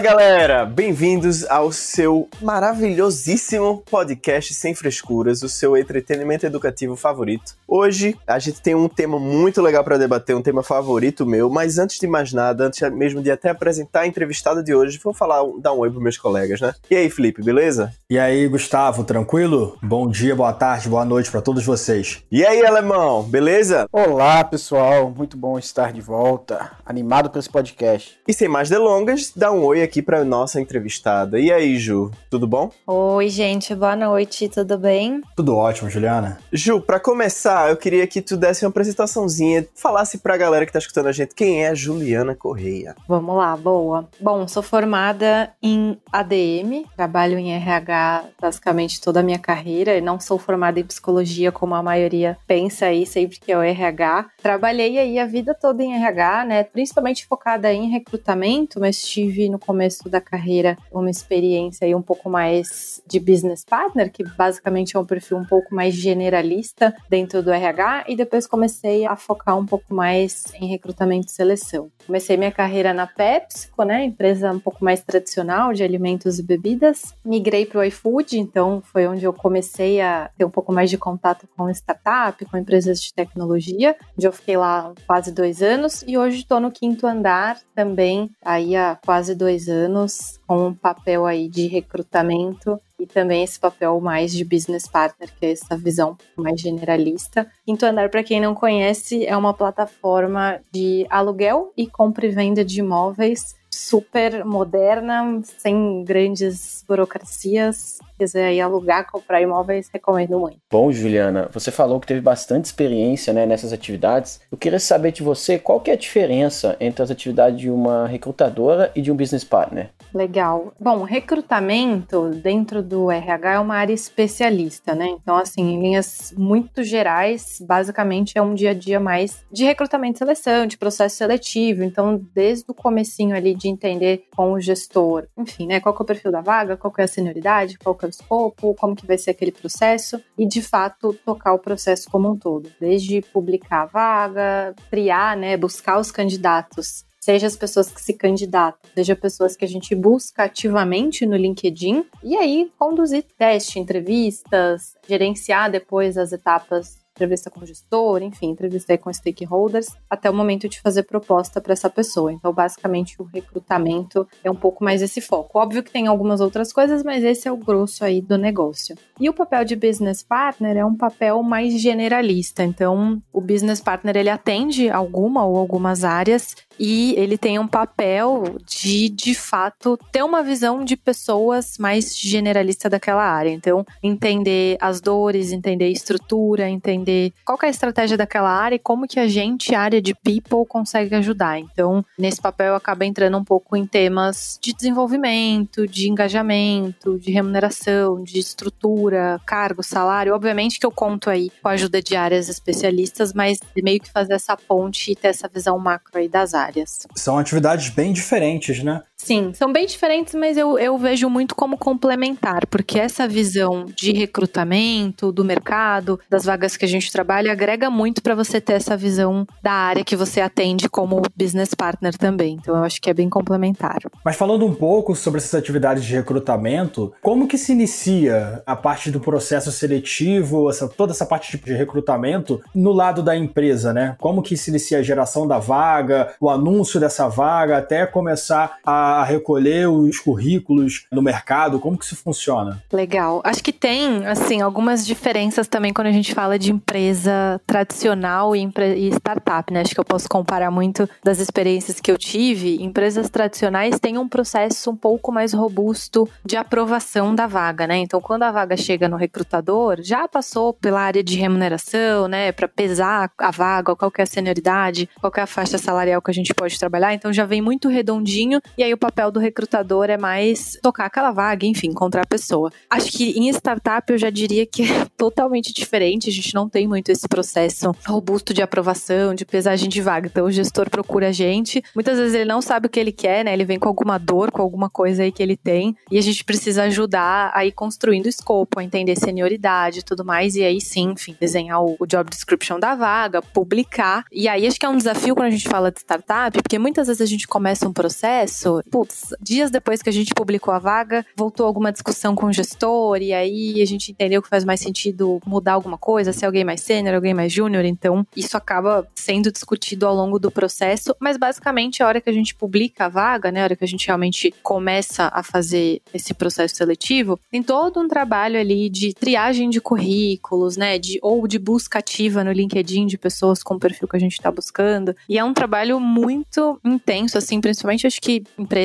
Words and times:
Fala 0.00 0.12
galera, 0.14 0.64
bem-vindos 0.64 1.44
ao 1.44 1.70
seu 1.70 2.26
maravilhosíssimo 2.40 3.82
podcast 3.90 4.54
Sem 4.54 4.74
Frescuras, 4.74 5.42
o 5.42 5.48
seu 5.48 5.76
entretenimento 5.76 6.46
educativo 6.46 6.96
favorito. 6.96 7.54
Hoje 7.68 8.16
a 8.26 8.38
gente 8.38 8.62
tem 8.62 8.74
um 8.74 8.88
tema 8.88 9.18
muito 9.18 9.60
legal 9.60 9.84
para 9.84 9.98
debater, 9.98 10.34
um 10.34 10.40
tema 10.40 10.62
favorito 10.62 11.26
meu, 11.26 11.50
mas 11.50 11.78
antes 11.78 11.98
de 12.00 12.06
mais 12.06 12.32
nada, 12.32 12.64
antes 12.64 12.80
mesmo 12.90 13.22
de 13.22 13.30
até 13.30 13.50
apresentar 13.50 14.00
a 14.00 14.06
entrevistada 14.06 14.62
de 14.62 14.74
hoje, 14.74 14.98
vou 15.04 15.12
falar, 15.12 15.42
dar 15.60 15.74
um 15.74 15.80
oi 15.80 15.90
pros 15.90 16.02
meus 16.02 16.16
colegas, 16.16 16.62
né? 16.62 16.72
E 16.90 16.96
aí, 16.96 17.10
Felipe, 17.10 17.42
beleza? 17.42 17.92
E 18.08 18.18
aí, 18.18 18.48
Gustavo, 18.48 19.04
tranquilo? 19.04 19.76
Bom 19.82 20.08
dia, 20.08 20.34
boa 20.34 20.54
tarde, 20.54 20.88
boa 20.88 21.04
noite 21.04 21.30
para 21.30 21.42
todos 21.42 21.64
vocês. 21.64 22.24
E 22.32 22.42
aí, 22.42 22.64
Alemão, 22.64 23.22
beleza? 23.22 23.86
Olá, 23.92 24.42
pessoal, 24.44 25.12
muito 25.14 25.36
bom 25.36 25.58
estar 25.58 25.92
de 25.92 26.00
volta, 26.00 26.72
animado 26.86 27.28
para 27.28 27.38
esse 27.38 27.50
podcast. 27.50 28.18
E 28.26 28.32
sem 28.32 28.48
mais 28.48 28.70
delongas, 28.70 29.32
dá 29.36 29.52
um 29.52 29.60
um 29.60 29.64
oi 29.66 29.82
aqui 29.82 29.89
para 30.00 30.24
nossa 30.24 30.60
entrevistada. 30.60 31.40
E 31.40 31.52
aí, 31.52 31.76
Ju, 31.76 32.12
tudo 32.30 32.46
bom? 32.46 32.70
Oi, 32.86 33.28
gente, 33.28 33.74
boa 33.74 33.96
noite, 33.96 34.48
tudo 34.48 34.78
bem? 34.78 35.20
Tudo 35.34 35.56
ótimo, 35.56 35.90
Juliana. 35.90 36.38
Ju, 36.52 36.80
para 36.80 37.00
começar, 37.00 37.70
eu 37.70 37.76
queria 37.76 38.06
que 38.06 38.22
tu 38.22 38.36
desse 38.36 38.64
uma 38.64 38.70
apresentaçãozinha, 38.70 39.66
falasse 39.74 40.18
pra 40.18 40.36
galera 40.36 40.64
que 40.64 40.72
tá 40.72 40.78
escutando 40.78 41.08
a 41.08 41.12
gente 41.12 41.34
quem 41.34 41.64
é 41.64 41.70
a 41.70 41.74
Juliana 41.74 42.36
Correia. 42.36 42.94
Vamos 43.08 43.36
lá, 43.36 43.56
boa. 43.56 44.08
Bom, 44.20 44.46
sou 44.46 44.62
formada 44.62 45.52
em 45.60 45.98
ADM, 46.12 46.86
trabalho 46.94 47.36
em 47.36 47.52
RH 47.52 48.24
basicamente 48.40 49.00
toda 49.00 49.20
a 49.20 49.22
minha 49.22 49.38
carreira, 49.38 49.96
e 49.96 50.00
não 50.00 50.20
sou 50.20 50.38
formada 50.38 50.78
em 50.78 50.84
psicologia 50.84 51.50
como 51.50 51.74
a 51.74 51.82
maioria 51.82 52.36
pensa 52.46 52.86
aí 52.86 53.06
sempre 53.06 53.40
que 53.40 53.50
é 53.50 53.58
o 53.58 53.62
RH. 53.62 54.30
Trabalhei 54.42 54.98
aí 54.98 55.18
a 55.18 55.26
vida 55.26 55.54
toda 55.54 55.82
em 55.82 55.94
RH, 55.94 56.44
né, 56.44 56.62
principalmente 56.64 57.26
focada 57.26 57.72
em 57.72 57.90
recrutamento, 57.90 58.78
mas 58.78 59.02
tive 59.02 59.48
no 59.48 59.58
começo 59.58 59.79
da 60.08 60.20
carreira 60.20 60.76
uma 60.90 61.10
experiência 61.10 61.86
aí 61.86 61.94
um 61.94 62.02
pouco 62.02 62.28
mais 62.28 63.02
de 63.06 63.18
business 63.18 63.64
partner, 63.64 64.10
que 64.10 64.24
basicamente 64.24 64.96
é 64.96 65.00
um 65.00 65.04
perfil 65.04 65.38
um 65.38 65.44
pouco 65.44 65.74
mais 65.74 65.94
generalista 65.94 66.94
dentro 67.08 67.42
do 67.42 67.50
RH, 67.50 68.04
e 68.08 68.16
depois 68.16 68.46
comecei 68.46 69.06
a 69.06 69.16
focar 69.16 69.56
um 69.58 69.66
pouco 69.66 69.94
mais 69.94 70.44
em 70.54 70.66
recrutamento 70.66 71.28
e 71.28 71.30
seleção. 71.30 71.90
Comecei 72.06 72.36
minha 72.36 72.52
carreira 72.52 72.92
na 72.92 73.06
PepsiCo, 73.06 73.84
né, 73.84 74.04
empresa 74.04 74.50
um 74.50 74.60
pouco 74.60 74.84
mais 74.84 75.02
tradicional 75.02 75.72
de 75.72 75.82
alimentos 75.82 76.38
e 76.38 76.42
bebidas. 76.42 77.14
Migrei 77.24 77.66
para 77.66 77.80
o 77.80 77.84
iFood, 77.84 78.38
então 78.38 78.82
foi 78.82 79.06
onde 79.06 79.24
eu 79.24 79.32
comecei 79.32 80.00
a 80.00 80.30
ter 80.36 80.44
um 80.44 80.50
pouco 80.50 80.72
mais 80.72 80.90
de 80.90 80.98
contato 80.98 81.48
com 81.56 81.68
startup, 81.70 82.44
com 82.44 82.56
empresas 82.56 83.00
de 83.00 83.12
tecnologia, 83.12 83.96
onde 84.16 84.26
eu 84.26 84.32
fiquei 84.32 84.56
lá 84.56 84.92
quase 85.06 85.32
dois 85.32 85.62
anos 85.62 86.02
e 86.06 86.16
hoje 86.16 86.38
estou 86.38 86.60
no 86.60 86.70
quinto 86.70 87.06
andar 87.06 87.58
também, 87.74 88.30
aí 88.44 88.76
há 88.76 88.98
quase 89.04 89.34
dois 89.34 89.59
anos, 89.68 90.38
com 90.46 90.68
um 90.68 90.74
papel 90.74 91.26
aí 91.26 91.48
de 91.48 91.66
recrutamento 91.66 92.80
e 92.98 93.06
também 93.06 93.42
esse 93.42 93.58
papel 93.58 94.00
mais 94.00 94.32
de 94.32 94.44
business 94.44 94.86
partner, 94.86 95.30
que 95.38 95.46
é 95.46 95.52
essa 95.52 95.76
visão 95.76 96.16
mais 96.36 96.60
generalista. 96.60 97.50
Quinto 97.64 97.86
Andar, 97.86 98.10
para 98.10 98.22
quem 98.22 98.40
não 98.40 98.54
conhece, 98.54 99.24
é 99.24 99.36
uma 99.36 99.54
plataforma 99.54 100.60
de 100.72 101.06
aluguel 101.08 101.72
e 101.76 101.86
compra 101.86 102.26
e 102.26 102.30
venda 102.30 102.64
de 102.64 102.80
imóveis 102.80 103.58
super 103.70 104.44
moderna, 104.44 105.40
sem 105.42 106.04
grandes 106.04 106.84
burocracias. 106.86 107.98
Quiser 108.20 108.48
aí 108.48 108.60
alugar, 108.60 109.10
comprar 109.10 109.40
imóveis, 109.40 109.88
recomendo 109.90 110.38
muito. 110.38 110.58
Bom, 110.70 110.92
Juliana, 110.92 111.48
você 111.50 111.70
falou 111.70 111.98
que 111.98 112.06
teve 112.06 112.20
bastante 112.20 112.66
experiência 112.66 113.32
né, 113.32 113.46
nessas 113.46 113.72
atividades. 113.72 114.42
Eu 114.52 114.58
queria 114.58 114.78
saber 114.78 115.10
de 115.10 115.22
você 115.22 115.58
qual 115.58 115.80
que 115.80 115.90
é 115.90 115.94
a 115.94 115.96
diferença 115.96 116.76
entre 116.78 117.02
as 117.02 117.10
atividades 117.10 117.58
de 117.58 117.70
uma 117.70 118.06
recrutadora 118.06 118.92
e 118.94 119.00
de 119.00 119.10
um 119.10 119.16
business 119.16 119.42
partner. 119.42 119.88
Legal. 120.12 120.74
Bom, 120.78 121.02
recrutamento 121.02 122.28
dentro 122.42 122.82
do 122.82 123.10
RH 123.10 123.54
é 123.54 123.58
uma 123.58 123.76
área 123.76 123.94
especialista, 123.94 124.94
né? 124.94 125.08
Então, 125.08 125.36
assim, 125.36 125.62
em 125.62 125.80
linhas 125.80 126.34
muito 126.36 126.82
gerais, 126.82 127.56
basicamente 127.66 128.36
é 128.36 128.42
um 128.42 128.52
dia 128.52 128.72
a 128.72 128.74
dia 128.74 129.00
mais 129.00 129.42
de 129.50 129.64
recrutamento 129.64 130.16
e 130.16 130.18
seleção, 130.18 130.66
de 130.66 130.76
processo 130.76 131.16
seletivo. 131.16 131.82
Então, 131.82 132.20
desde 132.34 132.66
o 132.68 132.74
comecinho 132.74 133.34
ali 133.34 133.54
de 133.54 133.68
entender 133.68 134.24
com 134.36 134.52
o 134.52 134.60
gestor, 134.60 135.26
enfim, 135.38 135.66
né, 135.66 135.80
qual 135.80 135.94
é 135.98 136.02
o 136.02 136.04
perfil 136.04 136.30
da 136.30 136.42
vaga, 136.42 136.76
qual 136.76 136.92
é 136.98 137.04
a 137.04 137.08
senioridade, 137.08 137.78
qual 137.78 137.96
é 138.02 138.06
o 138.06 138.09
escopo, 138.10 138.74
como 138.74 138.94
que 138.94 139.06
vai 139.06 139.16
ser 139.16 139.30
aquele 139.30 139.52
processo 139.52 140.20
e 140.36 140.46
de 140.46 140.60
fato 140.60 141.14
tocar 141.24 141.54
o 141.54 141.58
processo 141.58 142.10
como 142.10 142.30
um 142.30 142.36
todo, 142.36 142.70
desde 142.78 143.22
publicar 143.22 143.82
a 143.82 143.86
vaga, 143.86 144.74
triar, 144.90 145.36
né, 145.36 145.56
buscar 145.56 145.98
os 145.98 146.10
candidatos 146.10 147.04
seja 147.20 147.46
as 147.46 147.54
pessoas 147.54 147.90
que 147.90 148.00
se 148.00 148.14
candidatam, 148.14 148.90
seja 148.94 149.14
pessoas 149.14 149.54
que 149.54 149.64
a 149.64 149.68
gente 149.68 149.94
busca 149.94 150.44
ativamente 150.44 151.26
no 151.26 151.36
LinkedIn, 151.36 152.04
e 152.24 152.36
aí 152.36 152.72
conduzir 152.78 153.24
teste, 153.36 153.78
entrevistas, 153.78 154.94
gerenciar 155.06 155.70
depois 155.70 156.16
as 156.16 156.32
etapas 156.32 156.99
entrevista 157.20 157.50
com 157.50 157.60
o 157.60 157.66
gestor, 157.66 158.22
enfim, 158.22 158.48
entrevistei 158.48 158.96
com 158.96 159.12
stakeholders, 159.12 159.88
até 160.08 160.30
o 160.30 160.34
momento 160.34 160.68
de 160.68 160.80
fazer 160.80 161.02
proposta 161.02 161.60
para 161.60 161.74
essa 161.74 161.90
pessoa. 161.90 162.32
Então, 162.32 162.52
basicamente, 162.52 163.20
o 163.20 163.24
recrutamento 163.24 164.26
é 164.42 164.50
um 164.50 164.54
pouco 164.54 164.82
mais 164.82 165.02
esse 165.02 165.20
foco. 165.20 165.58
Óbvio 165.58 165.82
que 165.82 165.90
tem 165.90 166.06
algumas 166.06 166.40
outras 166.40 166.72
coisas, 166.72 167.02
mas 167.02 167.22
esse 167.22 167.46
é 167.46 167.52
o 167.52 167.56
grosso 167.58 168.04
aí 168.04 168.22
do 168.22 168.38
negócio. 168.38 168.96
E 169.20 169.28
o 169.28 169.34
papel 169.34 169.64
de 169.66 169.76
business 169.76 170.22
partner 170.22 170.78
é 170.78 170.84
um 170.84 170.96
papel 170.96 171.42
mais 171.42 171.78
generalista. 171.78 172.64
Então, 172.64 173.20
o 173.30 173.40
business 173.40 173.80
partner 173.80 174.16
ele 174.16 174.30
atende 174.30 174.88
alguma 174.88 175.44
ou 175.44 175.58
algumas 175.58 176.04
áreas 176.04 176.56
e 176.78 177.14
ele 177.18 177.36
tem 177.36 177.58
um 177.58 177.68
papel 177.68 178.56
de, 178.64 179.10
de 179.10 179.34
fato, 179.34 179.98
ter 180.10 180.22
uma 180.22 180.42
visão 180.42 180.82
de 180.82 180.96
pessoas 180.96 181.76
mais 181.76 182.18
generalista 182.18 182.88
daquela 182.88 183.22
área. 183.22 183.50
Então, 183.50 183.84
entender 184.02 184.78
as 184.80 184.98
dores, 184.98 185.52
entender 185.52 185.90
estrutura, 185.90 186.70
entender 186.70 187.09
qual 187.44 187.58
é 187.62 187.66
a 187.66 187.70
estratégia 187.70 188.16
daquela 188.16 188.50
área 188.50 188.76
e 188.76 188.78
como 188.78 189.06
que 189.06 189.18
a 189.18 189.28
gente, 189.28 189.74
área 189.74 190.00
de 190.00 190.14
people, 190.14 190.66
consegue 190.68 191.14
ajudar. 191.14 191.58
Então, 191.58 192.04
nesse 192.18 192.40
papel, 192.40 192.74
acaba 192.74 193.04
entrando 193.04 193.36
um 193.36 193.44
pouco 193.44 193.76
em 193.76 193.86
temas 193.86 194.58
de 194.60 194.72
desenvolvimento, 194.72 195.86
de 195.86 196.08
engajamento, 196.08 197.18
de 197.18 197.30
remuneração, 197.30 198.22
de 198.22 198.38
estrutura, 198.38 199.40
cargo, 199.46 199.82
salário. 199.82 200.34
Obviamente 200.34 200.78
que 200.78 200.86
eu 200.86 200.92
conto 200.92 201.30
aí 201.30 201.50
com 201.62 201.68
a 201.68 201.72
ajuda 201.72 202.02
de 202.02 202.16
áreas 202.16 202.48
especialistas, 202.48 203.32
mas 203.32 203.58
meio 203.76 204.00
que 204.00 204.10
fazer 204.10 204.34
essa 204.34 204.56
ponte 204.56 205.12
e 205.12 205.16
ter 205.16 205.28
essa 205.28 205.48
visão 205.48 205.78
macro 205.78 206.18
aí 206.18 206.28
das 206.28 206.54
áreas. 206.54 207.06
São 207.14 207.38
atividades 207.38 207.88
bem 207.90 208.12
diferentes, 208.12 208.82
né? 208.82 209.02
Sim, 209.22 209.52
são 209.52 209.70
bem 209.70 209.86
diferentes, 209.86 210.34
mas 210.34 210.56
eu, 210.56 210.78
eu 210.78 210.96
vejo 210.96 211.28
muito 211.28 211.54
como 211.54 211.76
complementar, 211.76 212.66
porque 212.66 212.98
essa 212.98 213.28
visão 213.28 213.84
de 213.94 214.12
recrutamento, 214.12 215.30
do 215.30 215.44
mercado, 215.44 216.18
das 216.28 216.44
vagas 216.46 216.74
que 216.74 216.86
a 216.86 216.88
gente 216.88 217.12
trabalha, 217.12 217.52
agrega 217.52 217.90
muito 217.90 218.22
para 218.22 218.34
você 218.34 218.60
ter 218.62 218.72
essa 218.72 218.96
visão 218.96 219.46
da 219.62 219.72
área 219.72 220.02
que 220.02 220.16
você 220.16 220.40
atende 220.40 220.88
como 220.88 221.20
business 221.36 221.74
partner 221.74 222.16
também. 222.16 222.54
Então 222.54 222.74
eu 222.74 222.82
acho 222.82 223.00
que 223.00 223.10
é 223.10 223.14
bem 223.14 223.28
complementar. 223.28 223.98
Mas 224.24 224.36
falando 224.36 224.64
um 224.64 224.74
pouco 224.74 225.14
sobre 225.14 225.38
essas 225.38 225.54
atividades 225.54 226.02
de 226.02 226.14
recrutamento, 226.14 227.12
como 227.20 227.46
que 227.46 227.58
se 227.58 227.72
inicia 227.72 228.62
a 228.64 228.74
parte 228.74 229.10
do 229.10 229.20
processo 229.20 229.70
seletivo, 229.70 230.70
essa, 230.70 230.88
toda 230.88 231.12
essa 231.12 231.26
parte 231.26 231.58
de 231.58 231.74
recrutamento 231.74 232.60
no 232.74 232.90
lado 232.90 233.22
da 233.22 233.36
empresa, 233.36 233.92
né? 233.92 234.16
Como 234.18 234.42
que 234.42 234.56
se 234.56 234.70
inicia 234.70 234.98
a 234.98 235.02
geração 235.02 235.46
da 235.46 235.58
vaga, 235.58 236.34
o 236.40 236.48
anúncio 236.48 236.98
dessa 236.98 237.28
vaga, 237.28 237.76
até 237.76 238.06
começar 238.06 238.78
a 238.84 239.09
a 239.18 239.24
recolher 239.24 239.88
os 239.88 240.18
currículos 240.18 241.06
no 241.10 241.22
mercado? 241.22 241.78
Como 241.80 241.98
que 241.98 242.04
isso 242.04 242.16
funciona? 242.16 242.82
Legal. 242.92 243.40
Acho 243.44 243.62
que 243.62 243.72
tem, 243.72 244.26
assim, 244.26 244.60
algumas 244.60 245.06
diferenças 245.06 245.66
também 245.68 245.92
quando 245.92 246.08
a 246.08 246.12
gente 246.12 246.34
fala 246.34 246.58
de 246.58 246.72
empresa 246.72 247.60
tradicional 247.66 248.54
e, 248.54 248.62
e 248.96 249.08
startup, 249.08 249.72
né? 249.72 249.80
Acho 249.80 249.94
que 249.94 250.00
eu 250.00 250.04
posso 250.04 250.28
comparar 250.28 250.70
muito 250.70 251.08
das 251.22 251.38
experiências 251.38 252.00
que 252.00 252.10
eu 252.10 252.18
tive. 252.18 252.82
Empresas 252.82 253.28
tradicionais 253.28 253.98
têm 253.98 254.18
um 254.18 254.28
processo 254.28 254.90
um 254.90 254.96
pouco 254.96 255.32
mais 255.32 255.52
robusto 255.52 256.28
de 256.44 256.56
aprovação 256.56 257.34
da 257.34 257.46
vaga, 257.46 257.86
né? 257.86 257.98
Então, 257.98 258.20
quando 258.20 258.42
a 258.44 258.52
vaga 258.52 258.76
chega 258.76 259.08
no 259.08 259.16
recrutador, 259.16 259.98
já 260.02 260.28
passou 260.28 260.72
pela 260.72 261.00
área 261.00 261.22
de 261.22 261.36
remuneração, 261.36 262.28
né? 262.28 262.52
Para 262.52 262.68
pesar 262.68 263.30
a 263.38 263.50
vaga, 263.50 263.96
qual 263.96 264.12
é 264.18 264.22
a 264.22 264.26
senioridade, 264.26 265.08
qual 265.20 265.32
é 265.36 265.40
a 265.40 265.46
faixa 265.46 265.78
salarial 265.78 266.22
que 266.22 266.30
a 266.30 266.34
gente 266.34 266.54
pode 266.54 266.78
trabalhar. 266.78 267.14
Então, 267.14 267.32
já 267.32 267.44
vem 267.44 267.62
muito 267.62 267.88
redondinho 267.88 268.60
e 268.76 268.82
aí 268.82 268.92
o 268.92 268.98
papel 269.00 269.30
do 269.30 269.40
recrutador 269.40 270.10
é 270.10 270.18
mais 270.18 270.78
tocar 270.82 271.06
aquela 271.06 271.32
vaga, 271.32 271.66
enfim, 271.66 271.88
encontrar 271.88 272.22
a 272.22 272.26
pessoa. 272.26 272.70
Acho 272.88 273.10
que 273.10 273.30
em 273.30 273.48
startup 273.48 274.12
eu 274.12 274.18
já 274.18 274.30
diria 274.30 274.66
que 274.66 274.82
é 274.82 275.06
totalmente 275.16 275.72
diferente, 275.72 276.28
a 276.28 276.32
gente 276.32 276.54
não 276.54 276.68
tem 276.68 276.86
muito 276.86 277.10
esse 277.10 277.26
processo 277.26 277.94
robusto 278.06 278.52
de 278.52 278.62
aprovação, 278.62 279.34
de 279.34 279.44
pesagem 279.44 279.88
de 279.88 280.00
vaga. 280.00 280.28
Então 280.28 280.46
o 280.46 280.50
gestor 280.50 280.88
procura 280.90 281.28
a 281.28 281.32
gente, 281.32 281.82
muitas 281.94 282.18
vezes 282.18 282.34
ele 282.34 282.44
não 282.44 282.60
sabe 282.60 282.86
o 282.86 282.90
que 282.90 283.00
ele 283.00 283.12
quer, 283.12 283.44
né? 283.44 283.52
Ele 283.52 283.64
vem 283.64 283.78
com 283.78 283.88
alguma 283.88 284.18
dor, 284.18 284.50
com 284.50 284.62
alguma 284.62 284.90
coisa 284.90 285.22
aí 285.22 285.32
que 285.32 285.42
ele 285.42 285.56
tem, 285.56 285.96
e 286.10 286.18
a 286.18 286.20
gente 286.20 286.44
precisa 286.44 286.84
ajudar 286.84 287.50
a 287.54 287.64
ir 287.64 287.72
construindo 287.72 288.26
o 288.26 288.28
escopo, 288.28 288.78
a 288.78 288.84
entender 288.84 289.16
senioridade 289.16 290.00
e 290.00 290.02
tudo 290.02 290.24
mais, 290.24 290.54
e 290.54 290.62
aí 290.62 290.80
sim, 290.80 291.12
enfim, 291.12 291.36
desenhar 291.40 291.82
o, 291.82 291.96
o 291.98 292.06
job 292.06 292.28
description 292.28 292.78
da 292.78 292.94
vaga, 292.94 293.40
publicar. 293.40 294.24
E 294.30 294.48
aí 294.48 294.66
acho 294.66 294.78
que 294.78 294.86
é 294.86 294.88
um 294.88 294.96
desafio 294.96 295.34
quando 295.34 295.48
a 295.48 295.50
gente 295.50 295.68
fala 295.68 295.90
de 295.90 296.00
startup, 296.00 296.60
porque 296.62 296.78
muitas 296.78 297.06
vezes 297.06 297.22
a 297.22 297.26
gente 297.26 297.48
começa 297.48 297.88
um 297.88 297.92
processo 297.92 298.82
putz, 298.90 299.34
dias 299.40 299.70
depois 299.70 300.02
que 300.02 300.08
a 300.08 300.12
gente 300.12 300.34
publicou 300.34 300.74
a 300.74 300.78
vaga, 300.78 301.24
voltou 301.36 301.66
alguma 301.66 301.92
discussão 301.92 302.34
com 302.34 302.46
o 302.46 302.52
gestor, 302.52 303.18
e 303.22 303.32
aí 303.32 303.80
a 303.80 303.86
gente 303.86 304.10
entendeu 304.10 304.42
que 304.42 304.48
faz 304.48 304.64
mais 304.64 304.80
sentido 304.80 305.40
mudar 305.46 305.74
alguma 305.74 305.96
coisa, 305.96 306.32
ser 306.32 306.46
alguém 306.46 306.64
mais 306.64 306.80
sênior, 306.80 307.14
alguém 307.14 307.32
mais 307.32 307.52
júnior, 307.52 307.84
então 307.84 308.26
isso 308.36 308.56
acaba 308.56 309.06
sendo 309.14 309.52
discutido 309.52 310.06
ao 310.06 310.14
longo 310.14 310.38
do 310.38 310.50
processo, 310.50 311.14
mas 311.20 311.36
basicamente 311.36 312.02
a 312.02 312.06
hora 312.06 312.20
que 312.20 312.28
a 312.28 312.32
gente 312.32 312.54
publica 312.54 313.06
a 313.06 313.08
vaga, 313.08 313.52
né, 313.52 313.60
a 313.60 313.64
hora 313.64 313.76
que 313.76 313.84
a 313.84 313.88
gente 313.88 314.06
realmente 314.06 314.52
começa 314.62 315.30
a 315.32 315.42
fazer 315.42 316.02
esse 316.12 316.34
processo 316.34 316.74
seletivo, 316.74 317.38
tem 317.50 317.62
todo 317.62 318.00
um 318.00 318.08
trabalho 318.08 318.58
ali 318.58 318.88
de 318.88 319.14
triagem 319.14 319.70
de 319.70 319.80
currículos, 319.80 320.76
né, 320.76 320.98
de 320.98 321.18
ou 321.22 321.46
de 321.46 321.58
busca 321.58 322.00
ativa 322.00 322.42
no 322.42 322.52
LinkedIn 322.52 323.06
de 323.06 323.16
pessoas 323.16 323.62
com 323.62 323.74
o 323.74 323.78
perfil 323.78 324.08
que 324.08 324.16
a 324.16 324.20
gente 324.20 324.32
está 324.32 324.50
buscando, 324.50 325.14
e 325.28 325.38
é 325.38 325.44
um 325.44 325.54
trabalho 325.54 326.00
muito 326.00 326.80
intenso, 326.84 327.38
assim, 327.38 327.60
principalmente 327.60 328.06
acho 328.06 328.20
que 328.20 328.42
empresas 328.58 328.79